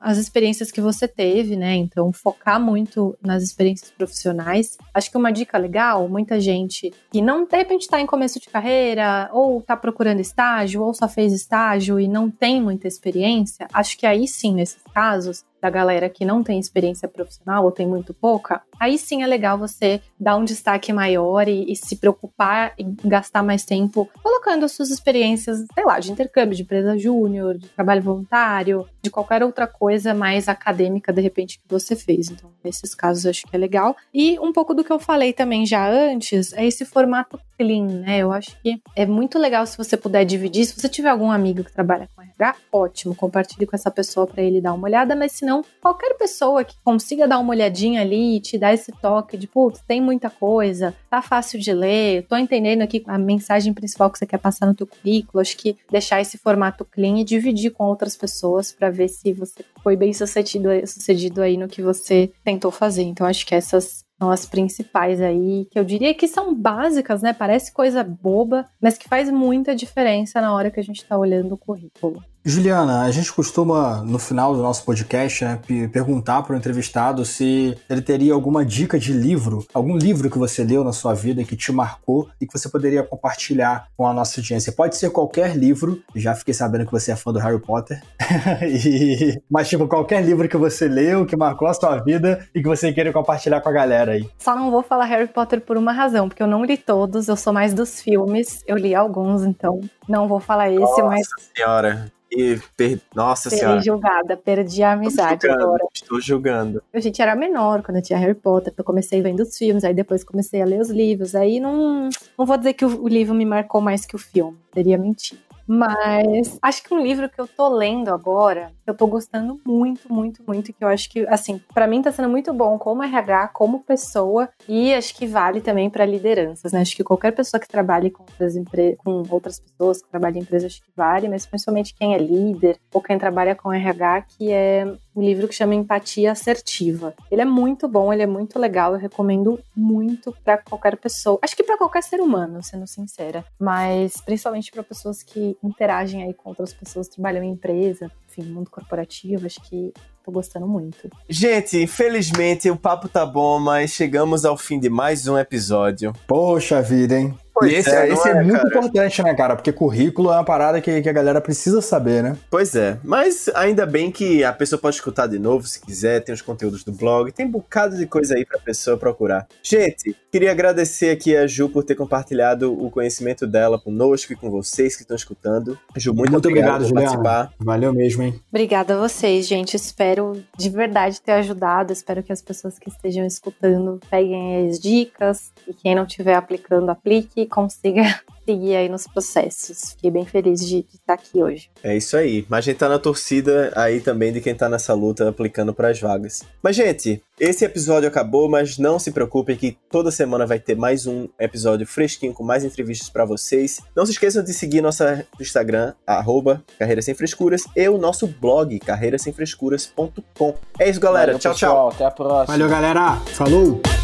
às 0.00 0.18
experiências 0.18 0.70
que 0.70 0.80
você 0.80 1.08
teve, 1.08 1.56
né? 1.56 1.74
Então, 1.74 2.12
focar 2.12 2.60
muito 2.60 3.16
nas 3.22 3.42
experiências 3.42 3.90
profissionais. 3.90 4.76
Acho 4.92 5.10
que 5.10 5.16
uma 5.16 5.32
dica 5.32 5.56
legal, 5.56 6.08
muita 6.08 6.38
gente 6.38 6.92
que 7.10 7.22
não, 7.22 7.46
de 7.46 7.56
repente, 7.56 7.82
está 7.82 7.98
em 8.00 8.06
começo 8.06 8.38
de 8.38 8.50
carreira, 8.50 9.30
ou 9.32 9.60
está 9.60 9.76
procurando 9.76 10.20
estágio, 10.20 10.82
ou 10.82 10.92
só 10.92 11.08
fez 11.08 11.32
estágio 11.32 11.98
e 11.98 12.06
não 12.06 12.30
tem 12.30 12.60
muita 12.60 12.86
experiência, 12.86 13.66
acho 13.72 13.96
que 13.96 14.06
aí 14.06 14.28
sim, 14.28 14.54
nesses 14.54 14.82
casos, 14.92 15.44
da 15.64 15.70
galera 15.70 16.10
que 16.10 16.26
não 16.26 16.42
tem 16.42 16.60
experiência 16.60 17.08
profissional 17.08 17.64
ou 17.64 17.72
tem 17.72 17.86
muito 17.86 18.12
pouca, 18.12 18.60
aí 18.78 18.98
sim 18.98 19.22
é 19.22 19.26
legal 19.26 19.56
você 19.56 19.98
dar 20.20 20.36
um 20.36 20.44
destaque 20.44 20.92
maior 20.92 21.48
e, 21.48 21.72
e, 21.72 21.74
se 21.74 21.96
preocupar 21.96 22.74
e 22.78 22.84
gastar 23.02 23.42
mais 23.42 23.64
tempo 23.64 24.06
colocando 24.22 24.66
as 24.66 24.72
suas 24.72 24.90
experiências, 24.90 25.64
sei 25.72 25.84
lá, 25.86 25.98
de 25.98 26.12
intercâmbio, 26.12 26.54
de 26.54 26.64
empresa 26.64 26.98
júnior, 26.98 27.56
de 27.56 27.66
trabalho 27.68 28.02
voluntário, 28.02 28.86
de 29.04 29.10
qualquer 29.10 29.42
outra 29.42 29.66
coisa 29.66 30.14
mais 30.14 30.48
acadêmica, 30.48 31.12
de 31.12 31.20
repente, 31.20 31.58
que 31.58 31.64
você 31.68 31.94
fez. 31.94 32.30
Então, 32.30 32.50
nesses 32.64 32.94
casos, 32.94 33.26
acho 33.26 33.46
que 33.46 33.54
é 33.54 33.58
legal. 33.58 33.94
E 34.12 34.38
um 34.40 34.50
pouco 34.50 34.72
do 34.72 34.82
que 34.82 34.90
eu 34.90 34.98
falei 34.98 35.34
também 35.34 35.66
já 35.66 35.86
antes, 35.86 36.54
é 36.54 36.64
esse 36.64 36.86
formato 36.86 37.38
clean, 37.58 37.84
né? 37.84 38.18
Eu 38.18 38.32
acho 38.32 38.58
que 38.62 38.80
é 38.96 39.04
muito 39.04 39.38
legal 39.38 39.66
se 39.66 39.76
você 39.76 39.96
puder 39.96 40.24
dividir. 40.24 40.64
Se 40.64 40.80
você 40.80 40.88
tiver 40.88 41.10
algum 41.10 41.30
amigo 41.30 41.62
que 41.62 41.72
trabalha 41.72 42.08
com 42.16 42.22
RH, 42.22 42.56
ótimo, 42.72 43.14
compartilhe 43.14 43.66
com 43.66 43.76
essa 43.76 43.90
pessoa 43.90 44.26
para 44.26 44.42
ele 44.42 44.60
dar 44.60 44.72
uma 44.72 44.86
olhada, 44.86 45.14
mas 45.14 45.32
se 45.32 45.44
não, 45.44 45.62
qualquer 45.82 46.14
pessoa 46.14 46.64
que 46.64 46.76
consiga 46.82 47.28
dar 47.28 47.38
uma 47.38 47.50
olhadinha 47.50 48.00
ali 48.00 48.36
e 48.36 48.40
te 48.40 48.56
dar 48.58 48.72
esse 48.72 48.90
toque 48.90 49.36
de, 49.36 49.46
putz, 49.46 49.82
tem 49.86 50.00
muita 50.00 50.30
coisa, 50.30 50.94
tá 51.10 51.20
fácil 51.20 51.60
de 51.60 51.72
ler, 51.72 52.26
tô 52.26 52.36
entendendo 52.36 52.82
aqui 52.82 53.04
a 53.06 53.18
mensagem 53.18 53.72
principal 53.74 54.10
que 54.10 54.18
você 54.18 54.26
quer 54.26 54.38
passar 54.38 54.66
no 54.66 54.74
teu 54.74 54.86
currículo, 54.86 55.40
acho 55.40 55.56
que 55.56 55.76
deixar 55.90 56.20
esse 56.20 56.38
formato 56.38 56.84
clean 56.84 57.18
e 57.18 57.24
dividir 57.24 57.70
com 57.70 57.84
outras 57.84 58.16
pessoas 58.16 58.72
para 58.72 58.90
ver 58.94 59.08
se 59.08 59.32
você 59.32 59.64
foi 59.82 59.96
bem 59.96 60.12
sucedido, 60.12 60.68
sucedido 60.86 61.42
aí 61.42 61.56
no 61.56 61.68
que 61.68 61.82
você 61.82 62.32
tentou 62.42 62.70
fazer. 62.70 63.02
Então, 63.02 63.26
acho 63.26 63.44
que 63.46 63.54
essas 63.54 64.04
são 64.18 64.30
as 64.30 64.46
principais 64.46 65.20
aí, 65.20 65.66
que 65.70 65.78
eu 65.78 65.84
diria 65.84 66.14
que 66.14 66.28
são 66.28 66.54
básicas, 66.54 67.20
né? 67.20 67.32
Parece 67.32 67.72
coisa 67.72 68.02
boba, 68.02 68.68
mas 68.80 68.96
que 68.96 69.08
faz 69.08 69.30
muita 69.30 69.74
diferença 69.74 70.40
na 70.40 70.54
hora 70.54 70.70
que 70.70 70.80
a 70.80 70.84
gente 70.84 71.02
está 71.02 71.18
olhando 71.18 71.54
o 71.54 71.58
currículo. 71.58 72.22
Juliana, 72.46 73.00
a 73.00 73.10
gente 73.10 73.32
costuma, 73.32 74.02
no 74.02 74.18
final 74.18 74.54
do 74.54 74.60
nosso 74.60 74.84
podcast, 74.84 75.42
né, 75.42 75.58
perguntar 75.90 76.42
para 76.42 76.54
o 76.54 76.58
entrevistado 76.58 77.24
se 77.24 77.74
ele 77.88 78.02
teria 78.02 78.34
alguma 78.34 78.62
dica 78.62 78.98
de 78.98 79.14
livro, 79.14 79.66
algum 79.72 79.96
livro 79.96 80.28
que 80.28 80.36
você 80.36 80.62
leu 80.62 80.84
na 80.84 80.92
sua 80.92 81.14
vida 81.14 81.42
que 81.42 81.56
te 81.56 81.72
marcou 81.72 82.28
e 82.38 82.46
que 82.46 82.52
você 82.52 82.68
poderia 82.68 83.02
compartilhar 83.02 83.88
com 83.96 84.06
a 84.06 84.12
nossa 84.12 84.40
audiência. 84.40 84.72
Pode 84.72 84.98
ser 84.98 85.08
qualquer 85.08 85.56
livro, 85.56 86.02
já 86.14 86.34
fiquei 86.34 86.52
sabendo 86.52 86.84
que 86.84 86.92
você 86.92 87.12
é 87.12 87.16
fã 87.16 87.32
do 87.32 87.38
Harry 87.38 87.58
Potter, 87.58 88.02
e... 88.62 89.40
mas 89.50 89.66
tipo, 89.66 89.88
qualquer 89.88 90.22
livro 90.22 90.46
que 90.46 90.58
você 90.58 90.86
leu, 90.86 91.24
que 91.24 91.36
marcou 91.36 91.66
a 91.66 91.72
sua 91.72 91.96
vida 91.96 92.46
e 92.54 92.60
que 92.60 92.68
você 92.68 92.92
queira 92.92 93.10
compartilhar 93.10 93.62
com 93.62 93.70
a 93.70 93.72
galera 93.72 94.12
aí. 94.12 94.28
Só 94.38 94.54
não 94.54 94.70
vou 94.70 94.82
falar 94.82 95.06
Harry 95.06 95.28
Potter 95.28 95.62
por 95.62 95.78
uma 95.78 95.92
razão, 95.92 96.28
porque 96.28 96.42
eu 96.42 96.46
não 96.46 96.62
li 96.62 96.76
todos, 96.76 97.26
eu 97.26 97.36
sou 97.36 97.54
mais 97.54 97.72
dos 97.72 98.02
filmes, 98.02 98.62
eu 98.66 98.76
li 98.76 98.94
alguns, 98.94 99.44
então 99.44 99.80
não 100.06 100.28
vou 100.28 100.40
falar 100.40 100.68
esse, 100.70 100.80
Nossa 100.80 101.04
mas... 101.04 101.26
senhora, 101.56 102.12
e 102.36 102.60
per... 102.76 103.00
Nossa 103.14 103.48
Serei 103.48 103.64
senhora. 103.64 103.82
julgada, 103.82 104.36
perdi 104.36 104.82
a 104.82 104.92
amizade 104.92 105.34
estou 105.34 105.50
julgando, 105.50 105.64
agora. 105.64 105.88
Estou 105.92 106.20
julgando. 106.20 106.82
A 106.92 107.00
gente 107.00 107.22
era 107.22 107.34
menor 107.34 107.82
quando 107.82 107.98
eu 107.98 108.02
tinha 108.02 108.18
Harry 108.18 108.34
Potter, 108.34 108.72
eu 108.76 108.84
comecei 108.84 109.22
vendo 109.22 109.40
os 109.40 109.56
filmes, 109.56 109.84
aí 109.84 109.94
depois 109.94 110.24
comecei 110.24 110.60
a 110.60 110.64
ler 110.64 110.80
os 110.80 110.90
livros. 110.90 111.34
Aí 111.34 111.60
não, 111.60 112.08
não 112.38 112.46
vou 112.46 112.56
dizer 112.56 112.74
que 112.74 112.84
o, 112.84 113.02
o 113.02 113.08
livro 113.08 113.34
me 113.34 113.44
marcou 113.44 113.80
mais 113.80 114.04
que 114.04 114.16
o 114.16 114.18
filme, 114.18 114.56
seria 114.72 114.98
mentir. 114.98 115.38
Mas 115.66 116.58
acho 116.62 116.82
que 116.82 116.92
um 116.94 117.00
livro 117.02 117.28
que 117.28 117.40
eu 117.40 117.46
tô 117.46 117.68
lendo 117.68 118.10
agora, 118.10 118.72
eu 118.86 118.94
tô 118.94 119.06
gostando 119.06 119.60
muito, 119.66 120.12
muito, 120.12 120.42
muito, 120.46 120.72
que 120.72 120.84
eu 120.84 120.88
acho 120.88 121.08
que, 121.08 121.26
assim, 121.26 121.60
para 121.72 121.86
mim 121.86 122.02
tá 122.02 122.12
sendo 122.12 122.28
muito 122.28 122.52
bom 122.52 122.78
como 122.78 123.02
RH, 123.02 123.48
como 123.48 123.82
pessoa, 123.82 124.48
e 124.68 124.92
acho 124.94 125.14
que 125.14 125.26
vale 125.26 125.60
também 125.60 125.88
para 125.88 126.04
lideranças, 126.04 126.72
né? 126.72 126.80
Acho 126.80 126.96
que 126.96 127.04
qualquer 127.04 127.32
pessoa 127.32 127.60
que 127.60 127.68
trabalhe 127.68 128.10
com 128.10 128.24
outras, 128.24 128.54
com 128.98 129.22
outras 129.30 129.58
pessoas, 129.60 130.02
que 130.02 130.08
trabalhe 130.08 130.38
em 130.38 130.42
empresas, 130.42 130.72
acho 130.72 130.82
que 130.82 130.90
vale, 130.96 131.28
mas 131.28 131.46
principalmente 131.46 131.94
quem 131.94 132.14
é 132.14 132.18
líder 132.18 132.78
ou 132.92 133.00
quem 133.00 133.18
trabalha 133.18 133.54
com 133.54 133.72
RH, 133.72 134.22
que 134.22 134.52
é 134.52 134.84
um 135.14 135.22
livro 135.22 135.46
que 135.48 135.54
chama 135.54 135.74
Empatia 135.74 136.32
Assertiva. 136.32 137.14
Ele 137.30 137.42
é 137.42 137.44
muito 137.44 137.86
bom, 137.86 138.12
ele 138.12 138.22
é 138.22 138.26
muito 138.26 138.58
legal, 138.58 138.92
eu 138.94 138.98
recomendo 138.98 139.58
muito 139.76 140.34
para 140.44 140.58
qualquer 140.58 140.96
pessoa. 140.96 141.38
Acho 141.42 141.56
que 141.56 141.62
para 141.62 141.78
qualquer 141.78 142.02
ser 142.02 142.20
humano, 142.20 142.62
sendo 142.62 142.86
sincera, 142.86 143.44
mas 143.58 144.20
principalmente 144.24 144.70
para 144.70 144.82
pessoas 144.82 145.22
que 145.22 145.56
interagem 145.62 146.22
aí 146.22 146.34
com 146.34 146.48
outras 146.48 146.72
pessoas, 146.72 147.08
trabalham 147.08 147.44
em 147.44 147.52
empresa, 147.52 148.10
enfim, 148.28 148.42
mundo 148.42 148.70
corporativo, 148.70 149.46
acho 149.46 149.60
que 149.62 149.92
tô 150.24 150.32
gostando 150.32 150.66
muito. 150.66 151.10
Gente, 151.28 151.82
infelizmente 151.82 152.70
o 152.70 152.76
papo 152.76 153.08
tá 153.08 153.26
bom, 153.26 153.60
mas 153.60 153.90
chegamos 153.90 154.44
ao 154.44 154.56
fim 154.56 154.80
de 154.80 154.88
mais 154.88 155.28
um 155.28 155.38
episódio. 155.38 156.12
Poxa 156.26 156.80
vida, 156.80 157.18
hein? 157.18 157.38
Pois 157.54 157.70
e 157.70 157.76
esse 157.76 157.90
é, 157.90 158.08
esse 158.08 158.28
é, 158.28 158.32
é 158.32 158.42
muito 158.42 158.56
cara? 158.56 158.68
importante, 158.68 159.22
né, 159.22 159.34
cara? 159.34 159.54
Porque 159.54 159.72
currículo 159.72 160.30
é 160.30 160.34
uma 160.34 160.44
parada 160.44 160.80
que, 160.80 161.00
que, 161.00 161.08
a 161.08 161.12
galera 161.12 161.40
precisa 161.40 161.80
saber, 161.80 162.22
né? 162.22 162.36
Pois 162.50 162.74
é. 162.74 162.98
Mas 163.04 163.48
ainda 163.54 163.86
bem 163.86 164.10
que 164.10 164.42
a 164.42 164.52
pessoa 164.52 164.78
pode 164.78 164.96
escutar 164.96 165.28
de 165.28 165.38
novo 165.38 165.66
se 165.66 165.80
quiser, 165.80 166.20
tem 166.20 166.34
os 166.34 166.42
conteúdos 166.42 166.82
do 166.82 166.90
blog, 166.90 167.30
tem 167.30 167.46
um 167.46 167.50
bocado 167.50 167.96
de 167.96 168.06
coisa 168.06 168.34
aí 168.34 168.44
pra 168.44 168.58
pessoa 168.58 168.96
procurar. 168.96 169.46
Gente, 169.62 170.16
queria 170.32 170.50
agradecer 170.50 171.10
aqui 171.10 171.36
a 171.36 171.46
Ju 171.46 171.68
por 171.68 171.84
ter 171.84 171.94
compartilhado 171.94 172.72
o 172.72 172.90
conhecimento 172.90 173.46
dela 173.46 173.78
conosco 173.78 174.32
e 174.32 174.36
com 174.36 174.50
vocês 174.50 174.96
que 174.96 175.02
estão 175.02 175.16
escutando. 175.16 175.78
Ju, 175.96 176.12
muito, 176.12 176.32
muito 176.32 176.48
obrigado, 176.48 176.82
obrigado 176.82 176.88
por 176.88 177.22
participar. 177.22 177.52
Valeu 177.58 177.92
mesmo, 177.92 178.24
hein? 178.24 178.40
Obrigada 178.50 178.94
a 178.94 178.98
vocês, 178.98 179.46
gente. 179.46 179.76
Espero 179.76 180.42
de 180.58 180.68
verdade 180.68 181.20
ter 181.20 181.32
ajudado. 181.32 181.92
Espero 181.92 182.22
que 182.22 182.32
as 182.32 182.42
pessoas 182.42 182.78
que 182.78 182.88
estejam 182.88 183.24
escutando 183.24 184.00
peguem 184.10 184.68
as 184.68 184.80
dicas 184.80 185.52
e 185.68 185.72
quem 185.72 185.94
não 185.94 186.04
estiver 186.04 186.34
aplicando, 186.34 186.90
aplique 186.90 187.43
consiga 187.46 188.02
seguir 188.44 188.76
aí 188.76 188.88
nos 188.88 189.06
processos. 189.06 189.92
Fiquei 189.92 190.10
bem 190.10 190.24
feliz 190.24 190.60
de, 190.60 190.82
de, 190.82 190.94
estar 190.94 191.14
aqui 191.14 191.42
hoje. 191.42 191.70
É 191.82 191.96
isso 191.96 192.16
aí. 192.16 192.46
Mas 192.48 192.58
a 192.58 192.62
gente 192.62 192.78
tá 192.78 192.88
na 192.88 192.98
torcida 192.98 193.72
aí 193.74 194.00
também 194.00 194.32
de 194.32 194.40
quem 194.40 194.54
tá 194.54 194.68
nessa 194.68 194.92
luta 194.94 195.28
aplicando 195.28 195.72
para 195.72 195.88
as 195.88 196.00
vagas. 196.00 196.42
Mas, 196.62 196.76
gente, 196.76 197.22
esse 197.38 197.64
episódio 197.64 198.08
acabou, 198.08 198.48
mas 198.48 198.78
não 198.78 198.98
se 198.98 199.10
preocupem 199.10 199.56
que 199.56 199.76
toda 199.90 200.10
semana 200.10 200.46
vai 200.46 200.58
ter 200.58 200.76
mais 200.76 201.06
um 201.06 201.28
episódio 201.38 201.86
fresquinho 201.86 202.32
com 202.32 202.44
mais 202.44 202.64
entrevistas 202.64 203.08
para 203.08 203.24
vocês. 203.24 203.80
Não 203.96 204.04
se 204.06 204.12
esqueçam 204.12 204.42
de 204.42 204.52
seguir 204.52 204.80
nosso 204.80 205.02
Instagram, 205.40 205.94
arroba 206.06 206.62
Carreira 206.78 207.02
Sem 207.02 207.14
Frescuras, 207.14 207.64
e 207.74 207.88
o 207.88 207.98
nosso 207.98 208.26
blog, 208.26 208.78
carreirasemfrescuras.com. 208.80 210.54
É 210.78 210.88
isso, 210.88 211.00
galera. 211.00 211.26
Valeu, 211.26 211.38
tchau, 211.38 211.52
pessoal. 211.52 211.72
tchau. 211.72 211.88
Até 211.88 212.04
a 212.04 212.10
próxima. 212.10 212.58
Valeu, 212.58 212.68
galera. 212.68 213.16
Falou! 213.32 214.03